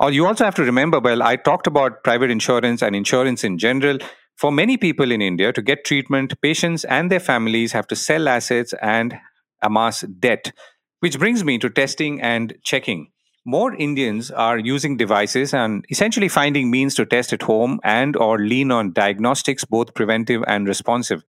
Or 0.00 0.12
you 0.12 0.26
also 0.26 0.44
have 0.44 0.54
to 0.56 0.64
remember, 0.64 1.00
well, 1.00 1.22
I 1.22 1.36
talked 1.36 1.66
about 1.66 2.04
private 2.04 2.30
insurance 2.30 2.82
and 2.82 2.94
insurance 2.94 3.42
in 3.42 3.58
general. 3.58 3.98
For 4.36 4.52
many 4.52 4.76
people 4.76 5.10
in 5.10 5.20
India, 5.20 5.52
to 5.52 5.60
get 5.60 5.84
treatment, 5.84 6.40
patients 6.40 6.84
and 6.84 7.10
their 7.10 7.20
families 7.20 7.72
have 7.72 7.88
to 7.88 7.96
sell 7.96 8.28
assets 8.28 8.72
and 8.80 9.18
amass 9.62 10.02
debt. 10.02 10.52
Which 11.00 11.18
brings 11.18 11.44
me 11.44 11.58
to 11.58 11.68
testing 11.68 12.20
and 12.20 12.54
checking. 12.64 13.10
More 13.44 13.74
Indians 13.74 14.30
are 14.30 14.58
using 14.58 14.96
devices 14.96 15.54
and 15.54 15.84
essentially 15.90 16.28
finding 16.28 16.70
means 16.70 16.94
to 16.96 17.06
test 17.06 17.32
at 17.32 17.42
home 17.42 17.80
and 17.82 18.14
or 18.16 18.38
lean 18.38 18.70
on 18.70 18.92
diagnostics 18.92 19.64
both 19.64 19.94
preventive 19.94 20.44
and 20.46 20.68
responsive. 20.68 21.24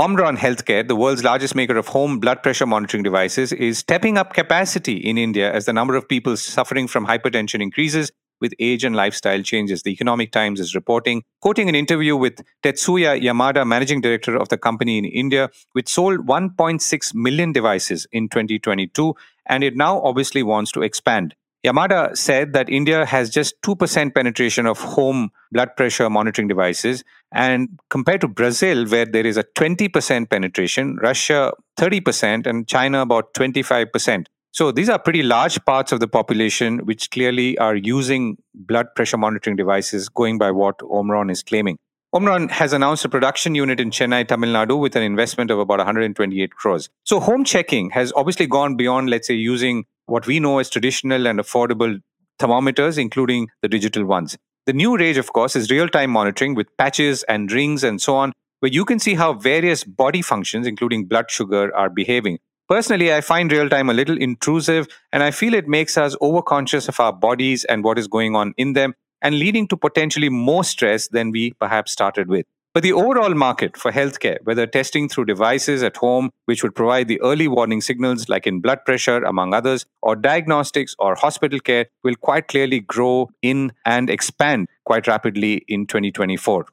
Omron 0.00 0.36
Healthcare, 0.36 0.86
the 0.86 0.94
world's 0.94 1.24
largest 1.24 1.56
maker 1.56 1.76
of 1.76 1.88
home 1.88 2.20
blood 2.20 2.40
pressure 2.40 2.66
monitoring 2.66 3.02
devices, 3.02 3.52
is 3.52 3.78
stepping 3.78 4.16
up 4.16 4.32
capacity 4.32 4.96
in 4.96 5.18
India 5.18 5.52
as 5.52 5.64
the 5.64 5.72
number 5.72 5.96
of 5.96 6.08
people 6.08 6.36
suffering 6.36 6.86
from 6.86 7.04
hypertension 7.04 7.60
increases 7.60 8.12
with 8.40 8.54
age 8.60 8.84
and 8.84 8.94
lifestyle 8.94 9.42
changes. 9.42 9.82
The 9.82 9.90
Economic 9.90 10.30
Times 10.30 10.60
is 10.60 10.72
reporting, 10.76 11.24
quoting 11.40 11.68
an 11.68 11.74
interview 11.74 12.14
with 12.14 12.44
Tetsuya 12.62 13.20
Yamada, 13.20 13.66
managing 13.66 14.00
director 14.00 14.36
of 14.36 14.50
the 14.50 14.56
company 14.56 14.98
in 14.98 15.04
India, 15.04 15.50
which 15.72 15.88
sold 15.88 16.28
1.6 16.28 17.14
million 17.16 17.52
devices 17.52 18.06
in 18.12 18.28
2022, 18.28 19.16
and 19.46 19.64
it 19.64 19.76
now 19.76 20.00
obviously 20.02 20.44
wants 20.44 20.70
to 20.70 20.82
expand. 20.82 21.34
Yamada 21.66 22.16
said 22.16 22.52
that 22.52 22.68
India 22.68 23.04
has 23.04 23.30
just 23.30 23.60
2% 23.62 24.14
penetration 24.14 24.66
of 24.66 24.78
home 24.78 25.30
blood 25.50 25.70
pressure 25.76 26.08
monitoring 26.08 26.46
devices. 26.46 27.02
And 27.32 27.78
compared 27.90 28.20
to 28.20 28.28
Brazil, 28.28 28.86
where 28.86 29.04
there 29.04 29.26
is 29.26 29.36
a 29.36 29.44
20% 29.44 30.30
penetration, 30.30 30.96
Russia 31.02 31.52
30%, 31.78 32.46
and 32.46 32.68
China 32.68 33.02
about 33.02 33.34
25%. 33.34 34.26
So 34.52 34.72
these 34.72 34.88
are 34.88 34.98
pretty 34.98 35.22
large 35.22 35.62
parts 35.64 35.92
of 35.92 36.00
the 36.00 36.08
population 36.08 36.78
which 36.86 37.10
clearly 37.10 37.58
are 37.58 37.76
using 37.76 38.38
blood 38.54 38.86
pressure 38.94 39.18
monitoring 39.18 39.56
devices, 39.56 40.08
going 40.08 40.38
by 40.38 40.50
what 40.52 40.78
Omron 40.78 41.30
is 41.30 41.42
claiming. 41.42 41.78
Omron 42.14 42.50
has 42.50 42.72
announced 42.72 43.04
a 43.04 43.08
production 43.08 43.54
unit 43.54 43.80
in 43.80 43.90
Chennai, 43.90 44.26
Tamil 44.26 44.50
Nadu, 44.50 44.80
with 44.80 44.96
an 44.96 45.02
investment 45.02 45.50
of 45.50 45.58
about 45.58 45.78
128 45.78 46.54
crores. 46.54 46.88
So 47.04 47.20
home 47.20 47.44
checking 47.44 47.90
has 47.90 48.12
obviously 48.16 48.46
gone 48.46 48.76
beyond, 48.76 49.10
let's 49.10 49.26
say, 49.26 49.34
using 49.34 49.84
what 50.08 50.26
we 50.26 50.40
know 50.40 50.58
as 50.58 50.70
traditional 50.70 51.26
and 51.26 51.38
affordable 51.38 52.00
thermometers, 52.38 52.98
including 52.98 53.48
the 53.62 53.68
digital 53.68 54.04
ones. 54.04 54.36
The 54.66 54.72
new 54.72 54.96
range, 54.96 55.16
of 55.16 55.32
course, 55.32 55.56
is 55.56 55.70
real 55.70 55.88
time 55.88 56.10
monitoring 56.10 56.54
with 56.54 56.76
patches 56.76 57.22
and 57.24 57.50
rings 57.50 57.84
and 57.84 58.00
so 58.00 58.16
on, 58.16 58.32
where 58.60 58.72
you 58.72 58.84
can 58.84 58.98
see 58.98 59.14
how 59.14 59.32
various 59.34 59.84
body 59.84 60.22
functions, 60.22 60.66
including 60.66 61.06
blood 61.06 61.30
sugar, 61.30 61.74
are 61.76 61.90
behaving. 61.90 62.38
Personally, 62.68 63.12
I 63.14 63.22
find 63.22 63.50
real 63.50 63.68
time 63.68 63.88
a 63.88 63.94
little 63.94 64.18
intrusive, 64.18 64.88
and 65.12 65.22
I 65.22 65.30
feel 65.30 65.54
it 65.54 65.68
makes 65.68 65.96
us 65.96 66.14
overconscious 66.16 66.88
of 66.88 67.00
our 67.00 67.12
bodies 67.12 67.64
and 67.64 67.82
what 67.82 67.98
is 67.98 68.08
going 68.08 68.36
on 68.36 68.52
in 68.58 68.74
them, 68.74 68.94
and 69.22 69.38
leading 69.38 69.66
to 69.68 69.76
potentially 69.76 70.28
more 70.28 70.64
stress 70.64 71.08
than 71.08 71.30
we 71.30 71.52
perhaps 71.52 71.92
started 71.92 72.28
with. 72.28 72.46
But 72.74 72.82
the 72.82 72.92
overall 72.92 73.34
market 73.34 73.76
for 73.76 73.90
healthcare, 73.90 74.38
whether 74.44 74.66
testing 74.66 75.08
through 75.08 75.24
devices 75.24 75.82
at 75.82 75.96
home, 75.96 76.30
which 76.44 76.62
would 76.62 76.74
provide 76.74 77.08
the 77.08 77.20
early 77.22 77.48
warning 77.48 77.80
signals 77.80 78.28
like 78.28 78.46
in 78.46 78.60
blood 78.60 78.84
pressure, 78.84 79.24
among 79.24 79.54
others, 79.54 79.86
or 80.02 80.14
diagnostics 80.14 80.94
or 80.98 81.14
hospital 81.14 81.60
care, 81.60 81.86
will 82.04 82.14
quite 82.14 82.46
clearly 82.48 82.80
grow 82.80 83.30
in 83.42 83.72
and 83.86 84.10
expand 84.10 84.68
quite 84.84 85.06
rapidly 85.06 85.64
in 85.66 85.86
2024. 85.86 86.66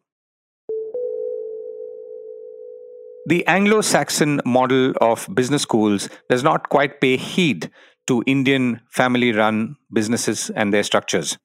The 3.27 3.47
Anglo 3.47 3.81
Saxon 3.81 4.41
model 4.45 4.93
of 5.01 5.27
business 5.33 5.63
schools 5.63 6.09
does 6.29 6.43
not 6.43 6.69
quite 6.69 7.01
pay 7.01 7.17
heed 7.17 7.71
to 8.05 8.23
Indian 8.27 8.81
family 8.91 9.31
run 9.31 9.77
businesses 9.91 10.51
and 10.51 10.71
their 10.71 10.83
structures. 10.83 11.37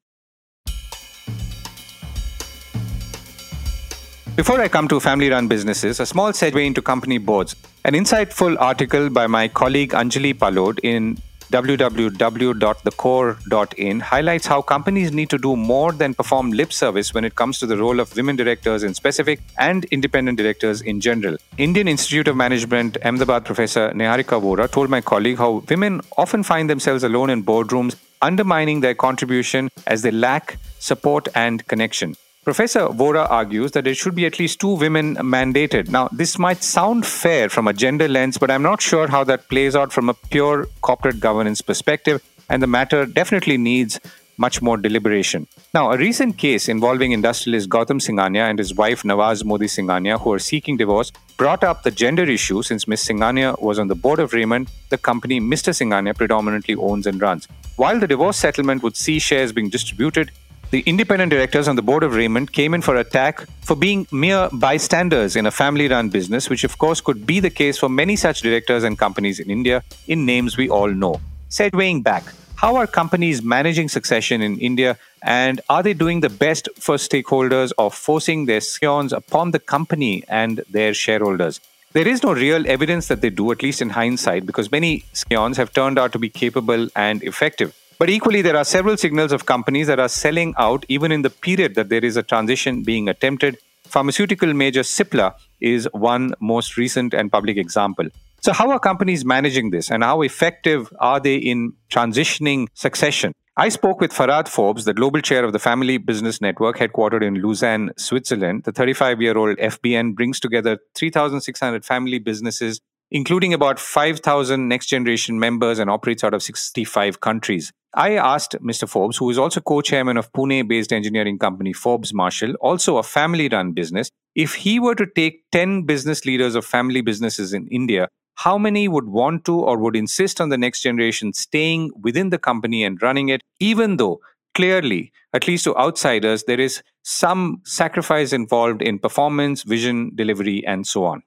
Before 4.40 4.58
I 4.58 4.68
come 4.68 4.88
to 4.88 4.98
family 5.00 5.28
run 5.28 5.48
businesses, 5.48 6.00
a 6.00 6.06
small 6.06 6.32
segue 6.32 6.64
into 6.64 6.80
company 6.80 7.18
boards. 7.18 7.54
An 7.84 7.92
insightful 7.92 8.56
article 8.58 9.10
by 9.10 9.26
my 9.26 9.48
colleague 9.48 9.90
Anjali 9.90 10.32
Palod 10.32 10.78
in 10.82 11.18
www.thecore.in 11.52 14.00
highlights 14.00 14.46
how 14.46 14.62
companies 14.62 15.12
need 15.12 15.28
to 15.28 15.36
do 15.36 15.56
more 15.56 15.92
than 15.92 16.14
perform 16.14 16.52
lip 16.52 16.72
service 16.72 17.12
when 17.12 17.26
it 17.26 17.34
comes 17.34 17.58
to 17.58 17.66
the 17.66 17.76
role 17.76 18.00
of 18.00 18.16
women 18.16 18.34
directors 18.34 18.82
in 18.82 18.94
specific 18.94 19.42
and 19.58 19.84
independent 19.96 20.38
directors 20.38 20.80
in 20.80 21.02
general. 21.02 21.36
Indian 21.58 21.86
Institute 21.86 22.26
of 22.26 22.34
Management 22.34 22.96
Ahmedabad 23.04 23.44
professor 23.44 23.90
Niharika 23.90 24.40
Vohra 24.40 24.70
told 24.70 24.88
my 24.88 25.02
colleague 25.02 25.36
how 25.36 25.62
women 25.68 26.00
often 26.16 26.42
find 26.42 26.70
themselves 26.70 27.04
alone 27.04 27.28
in 27.28 27.44
boardrooms, 27.44 27.94
undermining 28.22 28.80
their 28.80 28.94
contribution 28.94 29.68
as 29.86 30.00
they 30.00 30.10
lack 30.10 30.56
support 30.78 31.28
and 31.34 31.66
connection. 31.66 32.16
Professor 32.50 32.88
Vohra 32.88 33.30
argues 33.30 33.70
that 33.70 33.84
there 33.84 33.94
should 33.94 34.16
be 34.16 34.26
at 34.26 34.40
least 34.40 34.58
two 34.58 34.74
women 34.74 35.14
mandated. 35.14 35.88
Now, 35.88 36.08
this 36.10 36.36
might 36.36 36.64
sound 36.64 37.06
fair 37.06 37.48
from 37.48 37.68
a 37.68 37.72
gender 37.72 38.08
lens, 38.08 38.38
but 38.38 38.50
I'm 38.50 38.64
not 38.64 38.82
sure 38.82 39.06
how 39.06 39.22
that 39.22 39.48
plays 39.48 39.76
out 39.76 39.92
from 39.92 40.08
a 40.08 40.14
pure 40.14 40.66
corporate 40.80 41.20
governance 41.20 41.60
perspective, 41.60 42.20
and 42.48 42.60
the 42.60 42.66
matter 42.66 43.06
definitely 43.06 43.56
needs 43.56 44.00
much 44.36 44.60
more 44.60 44.76
deliberation. 44.76 45.46
Now, 45.72 45.92
a 45.92 45.96
recent 45.96 46.38
case 46.38 46.68
involving 46.68 47.12
industrialist 47.12 47.68
Gautam 47.68 48.00
Singhania 48.00 48.50
and 48.50 48.58
his 48.58 48.74
wife 48.74 49.04
Nawaz 49.04 49.44
Modi 49.44 49.66
Singhania, 49.66 50.20
who 50.20 50.32
are 50.32 50.40
seeking 50.40 50.76
divorce, 50.76 51.12
brought 51.36 51.62
up 51.62 51.84
the 51.84 51.92
gender 51.92 52.24
issue 52.24 52.64
since 52.64 52.88
Ms. 52.88 53.04
Singhania 53.04 53.62
was 53.62 53.78
on 53.78 53.86
the 53.86 53.94
board 53.94 54.18
of 54.18 54.32
Raymond, 54.32 54.68
the 54.88 54.98
company 54.98 55.40
Mr. 55.40 55.72
Singhania 55.72 56.16
predominantly 56.16 56.74
owns 56.74 57.06
and 57.06 57.22
runs. 57.22 57.46
While 57.76 58.00
the 58.00 58.08
divorce 58.08 58.38
settlement 58.38 58.82
would 58.82 58.96
see 58.96 59.20
shares 59.20 59.52
being 59.52 59.68
distributed, 59.68 60.32
the 60.70 60.80
independent 60.86 61.30
directors 61.30 61.66
on 61.66 61.74
the 61.74 61.82
board 61.82 62.04
of 62.04 62.14
Raymond 62.14 62.52
came 62.52 62.74
in 62.74 62.82
for 62.82 62.94
attack 62.96 63.46
for 63.62 63.74
being 63.74 64.06
mere 64.12 64.48
bystanders 64.52 65.34
in 65.34 65.46
a 65.46 65.50
family 65.50 65.88
run 65.88 66.10
business, 66.10 66.48
which 66.48 66.62
of 66.62 66.78
course 66.78 67.00
could 67.00 67.26
be 67.26 67.40
the 67.40 67.50
case 67.50 67.78
for 67.78 67.88
many 67.88 68.14
such 68.14 68.40
directors 68.40 68.84
and 68.84 68.96
companies 68.96 69.40
in 69.40 69.50
India 69.50 69.82
in 70.06 70.24
names 70.24 70.56
we 70.56 70.68
all 70.68 70.88
know. 70.88 71.20
Segueing 71.48 72.04
back, 72.04 72.22
how 72.54 72.76
are 72.76 72.86
companies 72.86 73.42
managing 73.42 73.88
succession 73.88 74.42
in 74.42 74.58
India 74.58 74.96
and 75.22 75.60
are 75.68 75.82
they 75.82 75.92
doing 75.92 76.20
the 76.20 76.30
best 76.30 76.68
for 76.76 76.96
stakeholders 76.96 77.72
or 77.76 77.90
forcing 77.90 78.46
their 78.46 78.60
scions 78.60 79.12
upon 79.12 79.50
the 79.50 79.58
company 79.58 80.22
and 80.28 80.62
their 80.70 80.94
shareholders? 80.94 81.60
There 81.92 82.06
is 82.06 82.22
no 82.22 82.32
real 82.32 82.68
evidence 82.68 83.08
that 83.08 83.20
they 83.20 83.30
do, 83.30 83.50
at 83.50 83.64
least 83.64 83.82
in 83.82 83.90
hindsight, 83.90 84.46
because 84.46 84.70
many 84.70 85.04
scions 85.12 85.56
have 85.56 85.72
turned 85.72 85.98
out 85.98 86.12
to 86.12 86.20
be 86.20 86.28
capable 86.28 86.88
and 86.94 87.20
effective. 87.24 87.74
But 88.00 88.08
equally, 88.08 88.40
there 88.40 88.56
are 88.56 88.64
several 88.64 88.96
signals 88.96 89.30
of 89.30 89.44
companies 89.44 89.86
that 89.88 90.00
are 90.00 90.08
selling 90.08 90.54
out 90.56 90.86
even 90.88 91.12
in 91.12 91.20
the 91.20 91.28
period 91.28 91.74
that 91.74 91.90
there 91.90 92.02
is 92.02 92.16
a 92.16 92.22
transition 92.22 92.82
being 92.82 93.10
attempted. 93.10 93.58
Pharmaceutical 93.84 94.54
major 94.54 94.80
Cipla 94.80 95.34
is 95.60 95.86
one 95.92 96.32
most 96.40 96.78
recent 96.78 97.12
and 97.12 97.30
public 97.30 97.58
example. 97.58 98.08
So, 98.40 98.54
how 98.54 98.70
are 98.70 98.78
companies 98.78 99.26
managing 99.26 99.68
this 99.68 99.90
and 99.90 100.02
how 100.02 100.22
effective 100.22 100.90
are 100.98 101.20
they 101.20 101.34
in 101.34 101.74
transitioning 101.90 102.68
succession? 102.72 103.34
I 103.58 103.68
spoke 103.68 104.00
with 104.00 104.14
Farhad 104.14 104.48
Forbes, 104.48 104.86
the 104.86 104.94
global 104.94 105.20
chair 105.20 105.44
of 105.44 105.52
the 105.52 105.58
Family 105.58 105.98
Business 105.98 106.40
Network, 106.40 106.78
headquartered 106.78 107.22
in 107.22 107.42
Lausanne, 107.42 107.90
Switzerland. 107.98 108.64
The 108.64 108.72
35 108.72 109.20
year 109.20 109.36
old 109.36 109.58
FBN 109.58 110.14
brings 110.14 110.40
together 110.40 110.78
3,600 110.94 111.84
family 111.84 112.18
businesses 112.18 112.80
including 113.10 113.52
about 113.52 113.78
5,000 113.78 114.68
next 114.68 114.86
generation 114.86 115.38
members 115.38 115.78
and 115.78 115.90
operates 115.90 116.22
out 116.24 116.34
of 116.34 116.42
65 116.42 117.20
countries. 117.20 117.72
I 117.94 118.12
asked 118.14 118.54
Mr. 118.62 118.88
Forbes, 118.88 119.16
who 119.16 119.30
is 119.30 119.38
also 119.38 119.60
co 119.60 119.80
chairman 119.80 120.16
of 120.16 120.32
Pune 120.32 120.68
based 120.68 120.92
engineering 120.92 121.38
company 121.38 121.72
Forbes 121.72 122.14
Marshall, 122.14 122.54
also 122.60 122.98
a 122.98 123.02
family 123.02 123.48
run 123.48 123.72
business, 123.72 124.10
if 124.36 124.54
he 124.54 124.78
were 124.78 124.94
to 124.94 125.06
take 125.06 125.42
10 125.50 125.82
business 125.82 126.24
leaders 126.24 126.54
of 126.54 126.64
family 126.64 127.00
businesses 127.00 127.52
in 127.52 127.66
India, 127.68 128.08
how 128.36 128.56
many 128.56 128.86
would 128.86 129.08
want 129.08 129.44
to 129.44 129.58
or 129.58 129.76
would 129.76 129.96
insist 129.96 130.40
on 130.40 130.50
the 130.50 130.56
next 130.56 130.82
generation 130.82 131.32
staying 131.32 131.90
within 132.00 132.30
the 132.30 132.38
company 132.38 132.84
and 132.84 133.02
running 133.02 133.28
it, 133.28 133.42
even 133.58 133.96
though 133.96 134.20
clearly, 134.54 135.12
at 135.34 135.48
least 135.48 135.64
to 135.64 135.76
outsiders, 135.76 136.44
there 136.44 136.60
is 136.60 136.82
some 137.02 137.60
sacrifice 137.64 138.32
involved 138.32 138.82
in 138.82 138.98
performance, 138.98 139.62
vision, 139.62 140.12
delivery, 140.14 140.64
and 140.66 140.86
so 140.86 141.04
on? 141.04 141.22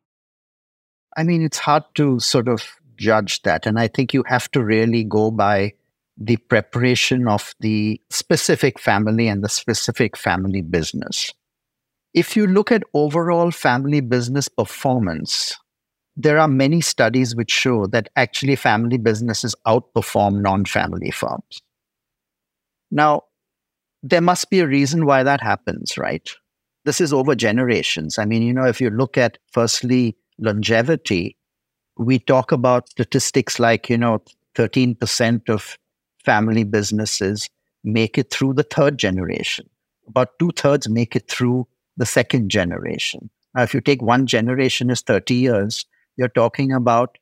I 1.16 1.24
mean, 1.24 1.44
it's 1.44 1.60
hard 1.60 1.84
to 1.96 2.20
sort 2.20 2.48
of 2.48 2.64
judge 2.98 3.42
that. 3.44 3.66
And 3.66 3.80
I 3.80 3.88
think 3.88 4.14
you 4.14 4.24
have 4.28 4.50
to 4.52 4.64
really 4.64 5.04
go 5.04 5.32
by 5.32 5.74
the 6.18 6.38
preparation 6.38 7.28
of 7.28 7.54
the 7.60 8.00
specific 8.10 8.80
family 8.80 9.28
and 9.28 9.44
the 9.44 9.50
specific 9.50 10.16
family 10.16 10.62
business. 10.62 11.34
If 12.14 12.36
you 12.36 12.46
look 12.46 12.72
at 12.72 12.84
overall 12.94 13.50
family 13.50 14.00
business 14.00 14.48
performance, 14.48 15.58
there 16.16 16.38
are 16.38 16.48
many 16.48 16.82
studies 16.82 17.36
which 17.36 17.52
show 17.52 17.88
that 17.88 18.10
actually 18.16 18.56
family 18.56 18.98
businesses 18.98 19.56
outperform 19.66 20.42
non 20.42 20.66
family 20.66 21.10
firms. 21.10 21.62
Now, 22.92 23.24
there 24.04 24.22
must 24.22 24.52
be 24.52 24.60
a 24.60 24.68
reason 24.68 25.06
why 25.06 25.24
that 25.24 25.42
happens, 25.42 25.98
right? 25.98 26.30
This 26.86 27.02
is 27.02 27.14
over 27.14 27.34
generations. 27.34 28.20
I 28.20 28.26
mean, 28.26 28.44
you 28.44 28.54
know, 28.54 28.66
if 28.66 28.80
you 28.80 28.92
look 28.92 29.18
at 29.18 29.40
firstly 29.52 30.16
longevity, 30.38 31.38
we 31.98 32.20
talk 32.20 32.52
about 32.52 32.90
statistics 32.90 33.60
like, 33.60 33.90
you 33.90 33.98
know, 33.98 34.24
13% 34.56 35.50
of 35.50 35.78
family 36.24 36.64
businesses 36.64 37.50
make 37.84 38.18
it 38.18 38.32
through 38.32 38.54
the 38.54 38.64
third 38.64 38.98
generation. 38.98 39.70
About 40.08 40.38
two 40.40 40.52
thirds 40.56 40.90
make 40.90 41.16
it 41.16 41.30
through 41.30 41.68
the 41.98 42.06
second 42.06 42.50
generation. 42.50 43.30
Now, 43.56 43.64
if 43.64 43.74
you 43.74 43.82
take 43.82 44.02
one 44.02 44.26
generation 44.26 44.90
is 44.90 45.02
30 45.02 45.36
years, 45.36 45.86
you're 46.18 46.28
talking 46.30 46.72
about 46.72 47.18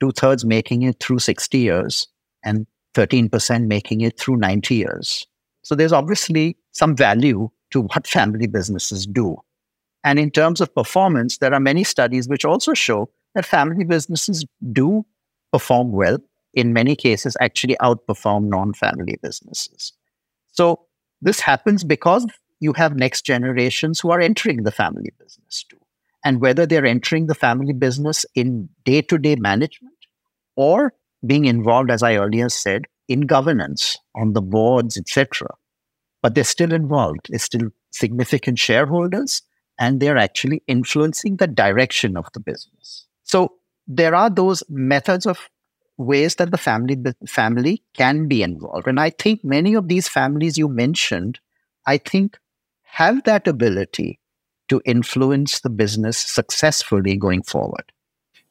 two 0.00 0.12
thirds 0.12 0.44
making 0.44 0.82
it 0.82 1.00
through 1.00 1.18
60 1.18 1.58
years 1.58 2.08
and 2.44 2.66
13% 2.94 3.66
making 3.66 4.02
it 4.02 4.18
through 4.18 4.36
90 4.36 4.74
years. 4.74 5.26
So 5.62 5.74
there's 5.74 5.92
obviously 5.92 6.56
some 6.72 6.94
value 6.94 7.48
to 7.70 7.82
what 7.82 8.06
family 8.06 8.46
businesses 8.46 9.06
do. 9.06 9.36
And 10.04 10.18
in 10.18 10.30
terms 10.30 10.60
of 10.60 10.74
performance, 10.74 11.38
there 11.38 11.54
are 11.54 11.60
many 11.60 11.82
studies 11.82 12.28
which 12.28 12.44
also 12.44 12.74
show 12.74 13.10
that 13.34 13.46
family 13.46 13.84
businesses 13.84 14.44
do 14.72 15.04
perform 15.50 15.92
well, 15.92 16.18
in 16.52 16.72
many 16.72 16.94
cases, 16.94 17.36
actually 17.40 17.76
outperform 17.80 18.44
non 18.44 18.74
family 18.74 19.18
businesses. 19.22 19.94
So 20.52 20.86
this 21.22 21.40
happens 21.40 21.82
because 21.82 22.26
you 22.60 22.74
have 22.74 22.96
next 22.96 23.22
generations 23.24 23.98
who 23.98 24.10
are 24.10 24.20
entering 24.20 24.62
the 24.62 24.70
family 24.70 25.10
business 25.18 25.64
too. 25.68 25.78
And 26.24 26.40
whether 26.40 26.66
they're 26.66 26.86
entering 26.86 27.26
the 27.26 27.34
family 27.34 27.72
business 27.72 28.24
in 28.34 28.68
day 28.84 29.02
to 29.02 29.18
day 29.18 29.36
management 29.36 29.94
or 30.54 30.94
being 31.26 31.46
involved, 31.46 31.90
as 31.90 32.02
I 32.02 32.16
earlier 32.16 32.48
said, 32.50 32.82
in 33.08 33.22
governance 33.22 33.98
on 34.14 34.32
the 34.34 34.42
boards, 34.42 34.96
etc. 34.96 35.48
But 36.22 36.34
they're 36.34 36.44
still 36.44 36.72
involved. 36.72 37.26
They're 37.30 37.38
still 37.38 37.70
significant 37.90 38.58
shareholders 38.58 39.42
and 39.78 40.00
they're 40.00 40.16
actually 40.16 40.62
influencing 40.66 41.36
the 41.36 41.46
direction 41.46 42.16
of 42.16 42.26
the 42.32 42.40
business. 42.40 43.06
So 43.22 43.54
there 43.86 44.14
are 44.14 44.30
those 44.30 44.62
methods 44.68 45.26
of 45.26 45.48
ways 45.96 46.36
that 46.36 46.50
the 46.50 46.58
family 46.58 46.98
family 47.26 47.82
can 47.94 48.26
be 48.26 48.42
involved. 48.42 48.88
And 48.88 48.98
i 48.98 49.10
think 49.10 49.44
many 49.44 49.74
of 49.74 49.86
these 49.86 50.08
families 50.08 50.58
you 50.58 50.66
mentioned 50.66 51.38
i 51.86 51.98
think 51.98 52.36
have 52.82 53.22
that 53.24 53.46
ability 53.46 54.18
to 54.68 54.80
influence 54.84 55.60
the 55.60 55.70
business 55.70 56.16
successfully 56.16 57.16
going 57.16 57.42
forward. 57.42 57.92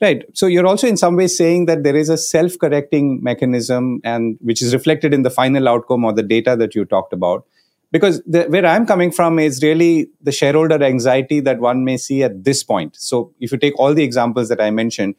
Right. 0.02 0.26
So 0.34 0.47
you're 0.47 0.67
also 0.67 0.88
in 0.88 0.97
some 0.97 1.15
ways 1.15 1.38
saying 1.38 1.65
that 1.67 1.84
there 1.84 1.95
is 1.95 2.10
a 2.10 2.17
self-correcting 2.17 3.24
mechanism 3.24 4.02
and 4.04 4.38
which 4.41 4.62
is 4.62 4.74
reflected 4.74 5.13
in 5.13 5.21
the 5.24 5.30
final 5.30 5.69
outcome 5.69 6.04
or 6.04 6.13
the 6.13 6.24
data 6.24 6.58
that 6.58 6.76
you 6.76 6.84
talked 6.84 7.13
about 7.13 7.45
because 7.93 8.21
the, 8.25 8.43
where 8.56 8.65
i'm 8.65 8.86
coming 8.86 9.12
from 9.17 9.39
is 9.39 9.62
really 9.63 10.10
the 10.29 10.36
shareholder 10.39 10.84
anxiety 10.84 11.39
that 11.39 11.60
one 11.60 11.86
may 11.86 11.95
see 11.95 12.23
at 12.23 12.43
this 12.43 12.63
point. 12.63 12.95
So 12.97 13.34
if 13.39 13.51
you 13.51 13.58
take 13.58 13.79
all 13.79 13.93
the 13.93 14.03
examples 14.03 14.49
that 14.49 14.60
i 14.60 14.69
mentioned 14.82 15.15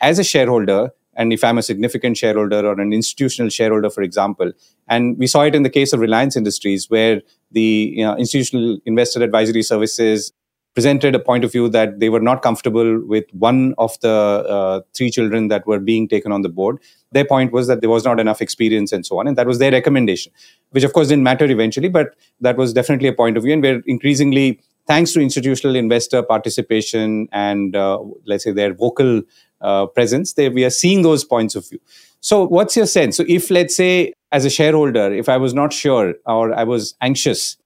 as 0.00 0.18
a 0.20 0.24
shareholder 0.24 0.90
and 1.14 1.32
if 1.32 1.42
i'm 1.42 1.58
a 1.58 1.66
significant 1.70 2.16
shareholder 2.16 2.60
or 2.64 2.80
an 2.80 2.92
institutional 2.92 3.50
shareholder 3.58 3.90
for 3.90 4.02
example 4.02 4.52
and 4.88 5.18
we 5.18 5.26
saw 5.26 5.42
it 5.42 5.54
in 5.54 5.64
the 5.68 5.74
case 5.78 5.92
of 5.92 6.00
reliance 6.00 6.36
industries 6.36 6.88
where 6.88 7.22
the 7.50 7.68
you 7.96 8.04
know, 8.04 8.14
institutional 8.16 8.78
investor 8.84 9.22
advisory 9.22 9.62
services 9.62 10.32
presented 10.74 11.14
a 11.14 11.18
point 11.18 11.44
of 11.44 11.52
view 11.52 11.68
that 11.68 11.98
they 12.00 12.08
were 12.08 12.20
not 12.20 12.42
comfortable 12.42 13.00
with 13.06 13.24
one 13.32 13.74
of 13.78 13.98
the 14.00 14.08
uh, 14.08 14.80
three 14.94 15.10
children 15.10 15.48
that 15.48 15.66
were 15.66 15.80
being 15.80 16.08
taken 16.08 16.30
on 16.30 16.42
the 16.42 16.48
board. 16.48 16.78
Their 17.12 17.24
point 17.24 17.52
was 17.52 17.66
that 17.66 17.80
there 17.80 17.90
was 17.90 18.04
not 18.04 18.20
enough 18.20 18.40
experience 18.40 18.92
and 18.92 19.04
so 19.04 19.18
on. 19.18 19.26
And 19.26 19.36
that 19.36 19.46
was 19.46 19.58
their 19.58 19.72
recommendation, 19.72 20.32
which 20.70 20.84
of 20.84 20.92
course 20.92 21.08
didn't 21.08 21.24
matter 21.24 21.46
eventually, 21.46 21.88
but 21.88 22.14
that 22.40 22.56
was 22.56 22.72
definitely 22.72 23.08
a 23.08 23.12
point 23.12 23.36
of 23.36 23.42
view. 23.42 23.54
And 23.54 23.62
we're 23.62 23.82
increasingly, 23.86 24.60
thanks 24.86 25.12
to 25.12 25.20
institutional 25.20 25.74
investor 25.74 26.22
participation 26.22 27.28
and 27.32 27.74
uh, 27.74 27.98
let's 28.26 28.44
say 28.44 28.52
their 28.52 28.72
vocal 28.74 29.22
uh, 29.60 29.86
presence, 29.86 30.34
they, 30.34 30.48
we 30.48 30.64
are 30.64 30.70
seeing 30.70 31.02
those 31.02 31.24
points 31.24 31.56
of 31.56 31.68
view. 31.68 31.80
So, 32.20 32.46
what's 32.46 32.76
your 32.76 32.86
sense? 32.86 33.16
So, 33.16 33.24
if 33.28 33.50
let's 33.50 33.76
say, 33.76 34.12
as 34.30 34.44
a 34.44 34.50
shareholder, 34.50 35.12
if 35.12 35.28
I 35.28 35.36
was 35.36 35.54
not 35.54 35.72
sure 35.72 36.14
or 36.26 36.52
I 36.52 36.64
was 36.64 36.94
anxious 37.00 37.56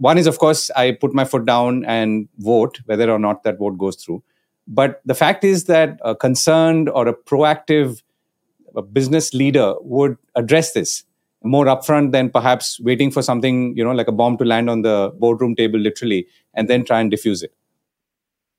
one 0.00 0.18
is, 0.18 0.26
of 0.26 0.38
course, 0.38 0.70
I 0.70 0.92
put 0.92 1.14
my 1.14 1.24
foot 1.24 1.44
down 1.44 1.84
and 1.84 2.28
vote 2.38 2.80
whether 2.86 3.10
or 3.10 3.18
not 3.18 3.44
that 3.44 3.58
vote 3.58 3.76
goes 3.78 3.96
through. 3.96 4.22
But 4.66 5.00
the 5.04 5.14
fact 5.14 5.44
is 5.44 5.64
that 5.64 5.98
a 6.02 6.14
concerned 6.14 6.88
or 6.88 7.06
a 7.06 7.14
proactive 7.14 8.02
a 8.76 8.82
business 8.82 9.34
leader 9.34 9.74
would 9.80 10.16
address 10.36 10.72
this 10.72 11.04
more 11.42 11.64
upfront 11.66 12.12
than 12.12 12.30
perhaps 12.30 12.78
waiting 12.80 13.10
for 13.10 13.22
something, 13.22 13.76
you 13.76 13.82
know, 13.82 13.92
like 13.92 14.08
a 14.08 14.12
bomb 14.12 14.36
to 14.38 14.44
land 14.44 14.68
on 14.70 14.82
the 14.82 15.12
boardroom 15.18 15.56
table, 15.56 15.78
literally, 15.78 16.26
and 16.54 16.68
then 16.68 16.84
try 16.84 17.00
and 17.00 17.10
diffuse 17.10 17.42
it. 17.42 17.52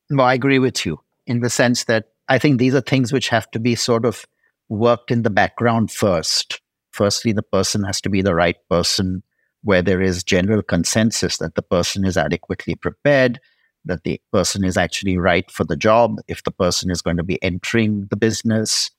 Well, 0.09 0.25
I 0.25 0.33
agree 0.33 0.59
with 0.59 0.85
you 0.85 0.99
in 1.25 1.41
the 1.41 1.49
sense 1.49 1.85
that 1.85 2.09
I 2.27 2.39
think 2.39 2.57
these 2.59 2.75
are 2.75 2.81
things 2.81 3.13
which 3.13 3.29
have 3.29 3.49
to 3.51 3.59
be 3.59 3.75
sort 3.75 4.03
of 4.03 4.25
worked 4.67 5.11
in 5.11 5.21
the 5.21 5.29
background 5.29 5.91
first. 5.91 6.61
Firstly, 6.91 7.31
the 7.31 7.43
person 7.43 7.83
has 7.83 8.01
to 8.01 8.09
be 8.09 8.21
the 8.21 8.35
right 8.35 8.57
person 8.69 9.23
where 9.63 9.81
there 9.81 10.01
is 10.01 10.23
general 10.23 10.61
consensus 10.61 11.37
that 11.37 11.55
the 11.55 11.61
person 11.61 12.05
is 12.05 12.17
adequately 12.17 12.75
prepared, 12.75 13.39
that 13.85 14.03
the 14.03 14.21
person 14.31 14.63
is 14.63 14.77
actually 14.77 15.17
right 15.17 15.49
for 15.51 15.63
the 15.63 15.75
job, 15.75 16.17
if 16.27 16.43
the 16.43 16.51
person 16.51 16.91
is 16.91 17.01
going 17.01 17.17
to 17.17 17.23
be 17.23 17.41
entering 17.43 18.07
the 18.09 18.17
business. 18.17 18.91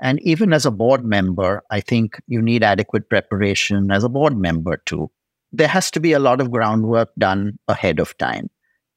And 0.00 0.20
even 0.22 0.52
as 0.52 0.66
a 0.66 0.70
board 0.70 1.04
member, 1.04 1.62
I 1.70 1.80
think 1.80 2.20
you 2.26 2.42
need 2.42 2.62
adequate 2.62 3.08
preparation 3.08 3.90
as 3.90 4.04
a 4.04 4.08
board 4.08 4.36
member 4.36 4.76
too. 4.84 5.10
There 5.52 5.68
has 5.68 5.90
to 5.92 6.00
be 6.00 6.12
a 6.12 6.18
lot 6.18 6.40
of 6.40 6.50
groundwork 6.50 7.10
done 7.18 7.58
ahead 7.68 7.98
of 7.98 8.16
time. 8.18 8.50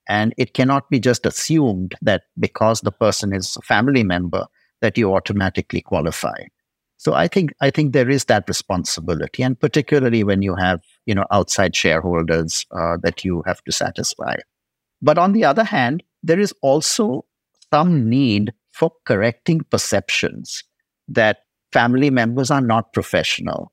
And 0.09 0.33
it 0.37 0.55
cannot 0.55 0.89
be 0.89 0.99
just 0.99 1.25
assumed 1.25 1.95
that 2.01 2.23
because 2.39 2.81
the 2.81 2.91
person 2.91 3.33
is 3.33 3.55
a 3.55 3.61
family 3.61 4.03
member, 4.03 4.47
that 4.81 4.97
you 4.97 5.13
automatically 5.13 5.81
qualify. 5.81 6.45
So 6.99 7.13
I 7.13 7.29
think 7.29 7.53
I 7.61 7.71
think 7.71 7.93
there 7.93 8.09
is 8.09 8.25
that 8.25 8.43
responsibility, 8.49 9.41
and 9.41 9.57
particularly 9.57 10.25
when 10.25 10.41
you 10.41 10.55
have 10.55 10.81
you 11.05 11.15
know 11.15 11.25
outside 11.31 11.73
shareholders 11.73 12.65
uh, 12.71 12.97
that 13.03 13.23
you 13.23 13.41
have 13.45 13.63
to 13.63 13.71
satisfy. 13.71 14.35
But 15.01 15.17
on 15.17 15.31
the 15.31 15.45
other 15.45 15.63
hand, 15.63 16.03
there 16.21 16.39
is 16.39 16.53
also 16.61 17.25
some 17.73 18.09
need 18.09 18.53
for 18.73 18.91
correcting 19.05 19.61
perceptions 19.71 20.65
that 21.07 21.37
family 21.71 22.09
members 22.09 22.51
are 22.51 22.61
not 22.61 22.91
professional. 22.91 23.71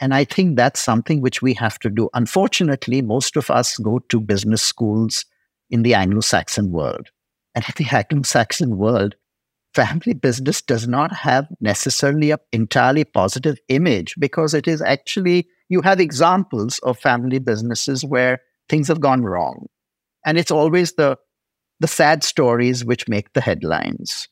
And 0.00 0.12
I 0.12 0.24
think 0.24 0.56
that's 0.56 0.80
something 0.80 1.20
which 1.20 1.40
we 1.40 1.54
have 1.54 1.78
to 1.78 1.90
do. 1.90 2.10
Unfortunately, 2.12 3.02
most 3.02 3.36
of 3.36 3.52
us 3.52 3.76
go 3.78 4.00
to 4.08 4.18
business 4.18 4.62
schools 4.62 5.24
in 5.70 5.84
the 5.84 5.94
Anglo 5.94 6.22
Saxon 6.22 6.72
world. 6.72 7.10
And 7.54 7.64
in 7.64 7.74
the 7.76 7.96
Anglo 7.96 8.22
Saxon 8.24 8.76
world, 8.76 9.14
family 9.74 10.14
business 10.14 10.62
does 10.62 10.86
not 10.86 11.12
have 11.12 11.46
necessarily 11.60 12.30
an 12.30 12.38
entirely 12.52 13.04
positive 13.04 13.58
image 13.68 14.14
because 14.18 14.54
it 14.54 14.68
is 14.68 14.80
actually, 14.80 15.48
you 15.68 15.82
have 15.82 16.00
examples 16.00 16.78
of 16.80 16.98
family 16.98 17.38
businesses 17.38 18.04
where 18.04 18.40
things 18.68 18.88
have 18.88 19.00
gone 19.00 19.22
wrong. 19.22 19.66
And 20.24 20.38
it's 20.38 20.50
always 20.50 20.92
the, 20.92 21.18
the 21.80 21.88
sad 21.88 22.22
stories 22.22 22.84
which 22.84 23.08
make 23.08 23.32
the 23.32 23.40
headlines. 23.40 24.28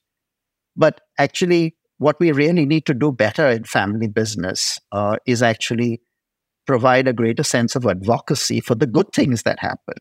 But 0.76 1.00
actually, 1.18 1.76
what 1.98 2.18
we 2.18 2.32
really 2.32 2.64
need 2.64 2.86
to 2.86 2.94
do 2.94 3.12
better 3.12 3.48
in 3.48 3.64
family 3.64 4.08
business 4.08 4.80
uh, 4.90 5.16
is 5.26 5.42
actually 5.42 6.00
provide 6.66 7.08
a 7.08 7.12
greater 7.12 7.42
sense 7.42 7.76
of 7.76 7.86
advocacy 7.86 8.60
for 8.60 8.74
the 8.74 8.86
good 8.86 9.12
things 9.12 9.42
that 9.42 9.58
happen. 9.58 9.94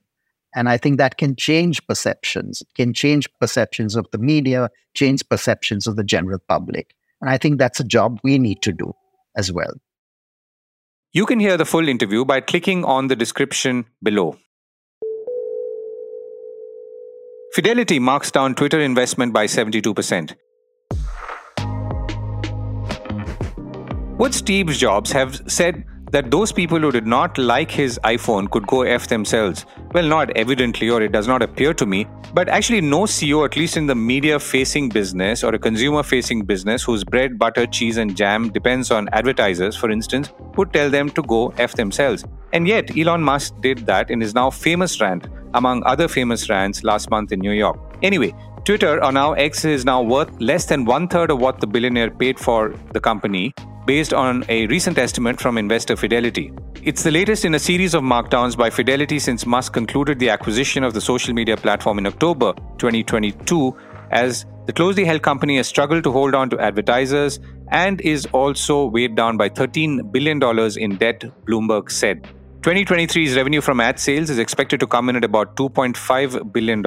And 0.53 0.67
I 0.67 0.77
think 0.77 0.97
that 0.97 1.17
can 1.17 1.35
change 1.35 1.85
perceptions, 1.87 2.61
can 2.75 2.93
change 2.93 3.27
perceptions 3.39 3.95
of 3.95 4.07
the 4.11 4.17
media, 4.17 4.69
change 4.93 5.27
perceptions 5.29 5.87
of 5.87 5.95
the 5.95 6.03
general 6.03 6.39
public. 6.47 6.93
And 7.21 7.29
I 7.29 7.37
think 7.37 7.57
that's 7.57 7.79
a 7.79 7.85
job 7.85 8.19
we 8.23 8.37
need 8.37 8.61
to 8.63 8.71
do 8.71 8.93
as 9.35 9.51
well. 9.51 9.73
You 11.13 11.25
can 11.25 11.39
hear 11.39 11.57
the 11.57 11.65
full 11.65 11.87
interview 11.87 12.25
by 12.25 12.41
clicking 12.41 12.85
on 12.85 13.07
the 13.07 13.15
description 13.15 13.85
below. 14.01 14.37
Fidelity 17.53 17.99
marks 17.99 18.31
down 18.31 18.55
Twitter 18.55 18.79
investment 18.79 19.33
by 19.33 19.45
72%. 19.45 20.35
Would 24.17 24.33
Steve 24.33 24.67
Jobs 24.67 25.11
have 25.11 25.41
said 25.51 25.83
that 26.11 26.29
those 26.29 26.51
people 26.51 26.79
who 26.79 26.91
did 26.91 27.07
not 27.07 27.37
like 27.37 27.71
his 27.71 27.99
iPhone 28.03 28.49
could 28.49 28.67
go 28.67 28.81
F 28.81 29.07
themselves. 29.07 29.65
Well, 29.93 30.05
not 30.05 30.29
evidently, 30.37 30.89
or 30.89 31.01
it 31.01 31.11
does 31.11 31.27
not 31.27 31.41
appear 31.41 31.73
to 31.73 31.85
me, 31.85 32.05
but 32.33 32.49
actually, 32.49 32.81
no 32.81 33.03
CEO, 33.03 33.45
at 33.45 33.55
least 33.55 33.77
in 33.77 33.87
the 33.87 33.95
media 33.95 34.39
facing 34.39 34.89
business 34.89 35.43
or 35.43 35.55
a 35.55 35.59
consumer 35.59 36.03
facing 36.03 36.43
business 36.43 36.83
whose 36.83 37.03
bread, 37.03 37.39
butter, 37.39 37.65
cheese, 37.65 37.97
and 37.97 38.15
jam 38.15 38.49
depends 38.49 38.91
on 38.91 39.07
advertisers, 39.13 39.75
for 39.75 39.89
instance, 39.89 40.31
would 40.57 40.73
tell 40.73 40.89
them 40.89 41.09
to 41.09 41.21
go 41.23 41.53
F 41.57 41.73
themselves. 41.73 42.25
And 42.53 42.67
yet, 42.67 42.97
Elon 42.97 43.23
Musk 43.23 43.53
did 43.61 43.85
that 43.85 44.11
in 44.11 44.19
his 44.19 44.35
now 44.35 44.49
famous 44.49 44.99
rant, 44.99 45.27
among 45.53 45.83
other 45.85 46.07
famous 46.07 46.49
rants 46.49 46.83
last 46.83 47.09
month 47.09 47.31
in 47.31 47.39
New 47.39 47.51
York. 47.51 47.79
Anyway, 48.01 48.33
Twitter, 48.65 49.03
or 49.03 49.11
now 49.11 49.33
X, 49.33 49.65
is 49.65 49.85
now 49.85 50.01
worth 50.01 50.29
less 50.39 50.65
than 50.65 50.85
one 50.85 51.07
third 51.07 51.31
of 51.31 51.39
what 51.39 51.59
the 51.59 51.67
billionaire 51.67 52.11
paid 52.11 52.37
for 52.39 52.75
the 52.91 52.99
company, 52.99 53.53
based 53.91 54.13
on 54.13 54.45
a 54.47 54.67
recent 54.67 54.97
estimate 54.97 55.37
from 55.43 55.57
investor 55.57 55.97
Fidelity. 55.97 56.45
It's 56.81 57.03
the 57.03 57.11
latest 57.11 57.43
in 57.43 57.55
a 57.55 57.59
series 57.59 57.93
of 57.93 58.03
markdowns 58.03 58.55
by 58.55 58.69
Fidelity 58.69 59.19
since 59.19 59.45
Musk 59.45 59.73
concluded 59.73 60.17
the 60.17 60.29
acquisition 60.29 60.85
of 60.85 60.93
the 60.93 61.01
social 61.01 61.33
media 61.33 61.57
platform 61.57 61.97
in 61.99 62.07
October 62.07 62.53
2022, 62.77 63.75
as 64.11 64.45
the 64.67 64.71
closely 64.71 65.03
held 65.03 65.23
company 65.23 65.57
has 65.57 65.67
struggled 65.67 66.05
to 66.05 66.11
hold 66.13 66.33
on 66.33 66.49
to 66.51 66.57
advertisers 66.59 67.41
and 67.67 67.99
is 67.99 68.25
also 68.27 68.85
weighed 68.85 69.17
down 69.17 69.35
by 69.35 69.49
$13 69.49 70.09
billion 70.13 70.41
in 70.77 70.95
debt, 70.95 71.19
Bloomberg 71.45 71.91
said. 71.91 72.25
2023's 72.61 73.35
revenue 73.35 73.59
from 73.59 73.81
ad 73.81 73.99
sales 73.99 74.29
is 74.29 74.39
expected 74.39 74.79
to 74.79 74.87
come 74.87 75.09
in 75.09 75.17
at 75.17 75.25
about 75.25 75.57
$2.5 75.57 76.53
billion, 76.53 76.81